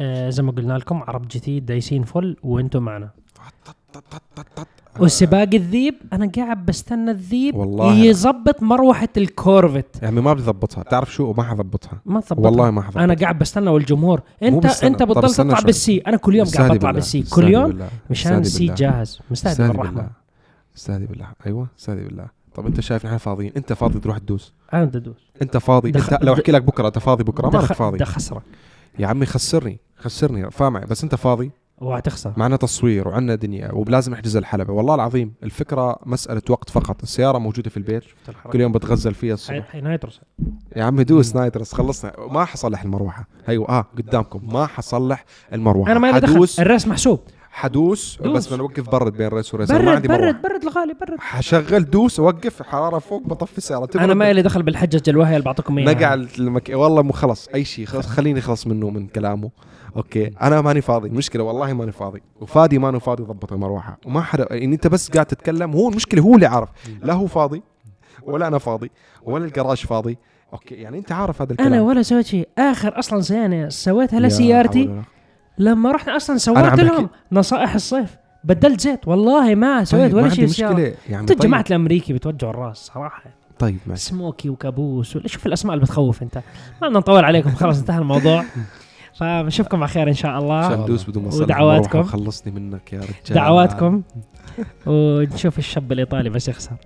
آه 0.00 0.30
زي 0.30 0.42
ما 0.42 0.52
قلنا 0.52 0.78
لكم 0.78 1.02
عرب 1.02 1.28
جديد 1.30 1.66
دايسين 1.66 2.02
فل 2.04 2.36
وأنتم 2.42 2.82
معنا. 2.82 3.10
وسباق 5.00 5.48
الذيب 5.54 5.94
أنا 6.12 6.30
قاعد 6.36 6.66
بستنى 6.66 7.10
الذيب 7.10 7.54
والله. 7.54 7.94
يظبط 7.94 8.62
مروحة 8.62 9.08
الكورفت. 9.16 10.02
يعني 10.02 10.20
ما 10.20 10.32
بدي 10.32 10.42
اضبطها 10.42 10.82
بتعرف 10.82 11.14
شو؟ 11.14 11.32
ما 11.32 11.42
حضبطها 11.42 12.00
ما 12.06 12.20
تظبط 12.20 12.38
والله 12.46 12.70
ما 12.70 12.82
حضبطها 12.82 13.04
أنا 13.04 13.14
قاعد 13.14 13.38
بستنى 13.38 13.70
والجمهور. 13.70 14.20
انت. 14.42 14.66
أنت 14.66 15.02
بتضل 15.02 15.34
تطلع. 15.34 15.60
بالسي. 15.60 15.98
أنا 15.98 16.16
كل 16.16 16.34
يوم 16.34 16.46
قاعد 16.48 16.70
بطلع. 16.70 16.90
بالسي. 16.90 17.22
كل 17.22 17.48
يوم. 17.48 17.78
مشان 18.10 18.38
السي. 18.38 18.66
جاهز. 18.66 19.20
مستهدي 19.30 19.68
بالرحمة. 19.68 19.90
بالله. 19.90 20.10
استهدي 20.76 21.06
بالله. 21.06 21.26
أيوه 21.46 21.66
استهدي 21.78 22.04
بالله. 22.04 22.26
طب 22.54 22.66
أنت 22.66 22.80
شايف 22.80 23.06
نحن 23.06 23.16
فاضيين؟ 23.16 23.52
أنت 23.56 23.72
فاضي 23.72 24.00
تروح 24.00 24.18
تدوس؟ 24.18 24.52
أنا 24.74 24.84
بدي 24.84 24.98
أدوس. 24.98 25.30
أنت 25.42 25.56
فاضي؟ 25.56 25.90
دخ- 25.90 26.12
أنت 26.12 26.24
لو 26.24 26.34
أحكي 26.34 26.52
لك 26.52 26.62
بكرة 26.62 26.86
أنت 26.86 26.98
فاضي 26.98 27.24
بكرة؟ 27.24 27.48
ما 27.50 27.60
أنك 27.60 27.68
أخ- 27.68 27.72
فاضي. 27.72 27.94
بدي 27.94 28.04
اخسرك 28.04 28.42
يا 28.98 29.06
عمي 29.06 29.26
خسرني 29.26 29.80
خسرني. 29.96 30.50
فاهمع 30.50 30.80
بس 30.80 31.02
أنت 31.04 31.14
فاضي؟ 31.14 31.50
وهتخسر. 31.82 32.32
معنا 32.36 32.56
تصوير 32.56 33.08
وعنا 33.08 33.34
دنيا 33.34 33.72
ولازم 33.72 34.12
نحجز 34.12 34.36
الحلبة. 34.36 34.72
والله 34.72 34.94
العظيم 34.94 35.34
الفكرة 35.42 35.98
مسألة 36.06 36.42
وقت 36.48 36.70
فقط. 36.70 37.02
السيارة 37.02 37.38
موجودة 37.38 37.70
في 37.70 37.76
البيت. 37.76 38.02
كل 38.50 38.60
يوم 38.60 38.72
بتغزل 38.72 39.14
فيها 39.14 39.34
الصبح. 39.34 39.74
نايتروس. 39.74 40.20
يا 40.76 40.84
عمي 40.84 41.04
دوس 41.04 41.36
نايترس 41.36 41.72
خلصنا. 41.74 42.12
ما 42.30 42.44
حصلح 42.44 42.82
المروحة. 42.82 43.28
أيوه 43.48 43.68
آه 43.68 43.86
قدامكم. 43.98 44.54
ما 44.54 44.66
حصلح 44.66 45.24
المروحة. 45.52 45.92
أنا 45.92 46.00
ما 46.00 46.12
لي 46.12 46.20
دخل. 46.20 46.34
حدوس. 46.34 46.60
الرأس 46.60 46.88
محسوب. 46.88 47.20
حدوس. 47.50 48.18
دوس. 48.22 48.36
بس 48.36 48.52
بنوقف 48.52 48.88
برد 48.90 49.16
بين 49.16 49.28
ريس 49.28 49.54
وريس 49.54 49.70
أنا 49.70 49.78
ما 49.78 49.84
برد 49.84 49.94
عندي 49.94 50.08
برد 50.08 50.42
برد 50.42 50.62
الغالي 50.62 50.94
برد. 51.00 51.16
حشغل 51.20 51.90
دوس 51.90 52.20
اوقف 52.20 52.62
حرارة 52.62 52.98
فوق 52.98 53.26
بطفي 53.26 53.58
السيارة 53.58 53.86
تبرد. 53.86 54.04
أنا 54.04 54.14
ما 54.14 54.32
لي 54.32 54.42
دخل 54.42 54.62
بالحجج 54.62 55.08
الوهي 55.08 55.36
اللي 55.36 55.44
بعطيكم 55.44 55.78
إياها. 55.78 55.94
نقع 55.94 56.14
المك... 56.14 56.70
والله 56.74 57.02
مو 57.02 57.12
خلص. 57.12 57.48
أي 57.48 57.64
شيء. 57.64 57.86
خلص. 57.86 58.06
خليني 58.06 58.40
خلص 58.40 58.66
منه 58.66 58.90
من 58.90 59.06
كلامه. 59.06 59.50
أوكي. 59.96 60.30
أنا 60.42 60.60
ماني 60.60 60.80
فاضي. 60.80 61.08
المشكلة 61.08 61.42
والله 61.42 61.72
ماني 61.72 61.92
فاضي. 61.92 62.22
وفادي 62.40 62.78
مانو 62.78 62.98
فاضي 62.98 63.22
يضبط 63.22 63.52
المروحة. 63.52 63.98
وما 64.06 64.22
حدا 64.22 64.46
يعني 64.50 64.74
أنت 64.74 64.86
بس 64.86 65.10
قاعد 65.10 65.26
تتكلم 65.26 65.72
هو 65.72 65.88
المشكلة 65.88 66.22
هو 66.22 66.34
اللي 66.34 66.46
عارف 66.46 66.68
لا 67.02 67.12
هو 67.12 67.26
فاضي 67.26 67.62
ولا 68.22 68.48
أنا 68.48 68.58
فاضي 68.58 68.90
ولا 69.22 69.44
الجراج 69.44 69.76
فاضي. 69.76 70.18
okay. 70.52 70.74
يعني 70.74 70.98
أنت 70.98 71.12
عارف 71.12 71.42
هذا 71.42 71.52
الكلام. 71.52 71.72
أنا 71.72 71.82
ولا 71.82 72.02
سويت 72.02 72.26
شيء. 72.26 72.48
آخر 72.58 72.98
أصلا 72.98 73.20
صيانه 73.20 73.68
سويتها 73.68 74.20
يا 74.20 74.26
لسيارتي. 74.26 75.02
لما 75.58 75.92
رحنا 75.92 76.16
أصلا 76.16 76.36
سويت 76.36 76.80
لهم 76.80 77.08
نصائح 77.32 77.74
الصيف. 77.74 78.16
بدلت 78.44 78.80
زيت. 78.80 79.08
والله 79.08 79.54
ما 79.54 79.84
سويت 79.84 80.12
طيب 80.12 80.14
ولا 80.14 80.28
شيء. 80.28 80.44
مشكلة. 80.44 80.94
يعني 81.08 81.26
طيب, 81.26 81.38
الجماعة 81.40 81.64
الأمريكي 81.70 82.12
بتوجعوا 82.12 82.52
الراس 82.52 82.76
صراحة. 82.76 83.24
طيب 83.58 83.78
ماشي. 83.86 84.02
سموكي 84.02 84.48
وكابوس 84.48 85.16
ولا 85.16 85.28
شوف 85.28 85.46
الأسماء 85.46 85.74
اللي 85.74 85.84
بتخوف 85.84 86.22
أنت. 86.22 86.36
ما 86.36 86.88
بدنا 86.88 86.98
نطول 86.98 87.24
عليكم. 87.24 87.50
خلاص 87.50 87.78
انتهى 87.78 87.98
الموضوع. 87.98 88.44
فبنشوفكم 89.18 89.76
على 89.76 89.88
خير 89.88 90.08
إن 90.08 90.14
شاء 90.14 90.38
الله. 90.38 90.54
عشان 90.54 90.84
دوس 90.84 91.10
بدون 91.10 91.22
ما 91.22 91.28
أصلح 91.28 91.42
ودعواتكم. 91.42 91.98
وخلصني 91.98 92.52
منك 92.52 92.92
يا 92.92 93.00
رجال. 93.00 93.34
دعواتكم. 93.34 94.02
ونشوف 94.86 95.58
الشاب 95.58 95.92
الإيطالي 95.92 96.30
بس 96.30 96.48
يخسر. 96.48 96.76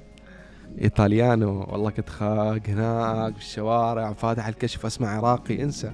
Italiano 0.83 1.67
والله 1.69 1.91
كنت 1.91 2.09
خاق 2.09 2.61
هناك 2.69 3.33
بالشوارع 3.35 4.13
فاتح 4.13 4.47
الكشف 4.47 4.87
أسمع 4.87 5.09
عراقي 5.09 5.63
انسى. 5.63 5.91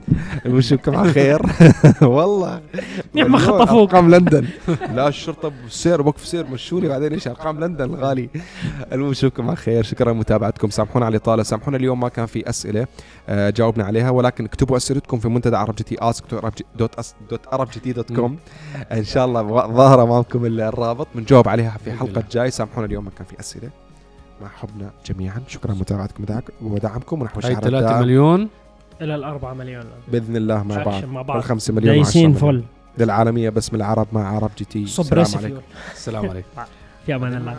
نشوفكم 0.46 0.96
على 0.96 1.12
خير؟ 1.12 1.42
والله. 2.02 2.60
يا 3.14 3.24
ما 3.24 3.38
خطفوك. 3.38 3.94
أرقام 3.94 4.14
لندن. 4.14 4.46
لا 4.96 5.08
الشرطة 5.08 5.52
بسير 5.66 6.02
وقف 6.02 6.26
سير 6.26 6.46
مشوني 6.46 6.88
بعدين 6.88 7.12
إيش؟ 7.12 7.28
أرقام 7.28 7.60
لندن 7.60 7.84
الغالي 7.84 8.28
المهم 8.92 9.10
نشوفكم 9.10 9.46
على 9.48 9.56
خير؟ 9.56 9.82
شكرا 9.82 10.12
لمتابعتكم. 10.12 10.70
سامحونا 10.70 11.06
على 11.06 11.16
الإطالة. 11.16 11.42
سامحونا 11.42 11.76
اليوم 11.76 12.00
ما 12.00 12.08
كان 12.08 12.26
في 12.26 12.48
أسئلة 12.48 12.86
آه 13.28 13.50
جاوبنا 13.50 13.84
عليها 13.84 14.10
ولكن 14.10 14.44
اكتبوا 14.44 14.76
أسئلتكم 14.76 15.18
في 15.18 15.28
منتدى 15.28 15.56
عرب 15.56 15.74
GT 15.74 15.96
ask 16.00 16.24
dot 16.78 17.14
dot 17.30 17.40
عرب 17.52 17.68
GT 17.70 17.92
dot 17.92 18.12
com 18.12 18.36
إن 18.92 19.04
شاء 19.04 19.24
الله 19.24 19.42
ظاهر 19.72 20.02
أمامكم 20.02 20.44
الرابط. 20.46 21.06
بنجاوب 21.14 21.48
عليها 21.48 21.76
في 21.84 21.92
حلقة 21.92 22.24
جاي. 22.32 22.50
سامحونا 22.50 22.86
اليوم 22.86 23.04
ما 23.04 23.10
كان 23.18 23.26
في 23.26 23.40
أسئلة. 23.40 23.81
مع 24.42 24.48
حبنا 24.48 24.90
جميعا. 25.06 25.42
شكرا 25.48 25.74
لمتابعتكم 25.74 26.22
ودعك- 26.24 26.52
ودعمكم 26.62 27.22
ونحو 27.22 27.40
شهر 27.40 27.54
3 27.54 27.66
الدائم 27.78 28.00
مليون. 28.00 28.48
إلى 29.00 29.14
الأربعة 29.14 29.54
مليون. 29.54 29.84
بإذن 30.08 30.36
الله 30.36 30.62
مع 30.62 30.82
بعض. 30.82 31.04
مع 31.04 31.22
بعض. 31.22 31.36
والخمسة 31.36 31.74
مليون 31.74 31.94
دايسين. 31.94 32.34
فل. 32.34 32.62
للعالميه 32.98 33.50
باسم 33.50 33.76
العرب 33.76 34.06
مع 34.12 34.36
عرب 34.36 34.50
GT. 34.58 34.82
السلام 34.82 35.26
عليكم. 35.36 35.60
السلام 35.94 36.30
عليكم. 36.30 36.48
في 37.06 37.14
أمان 37.14 37.34
الله. 37.34 37.56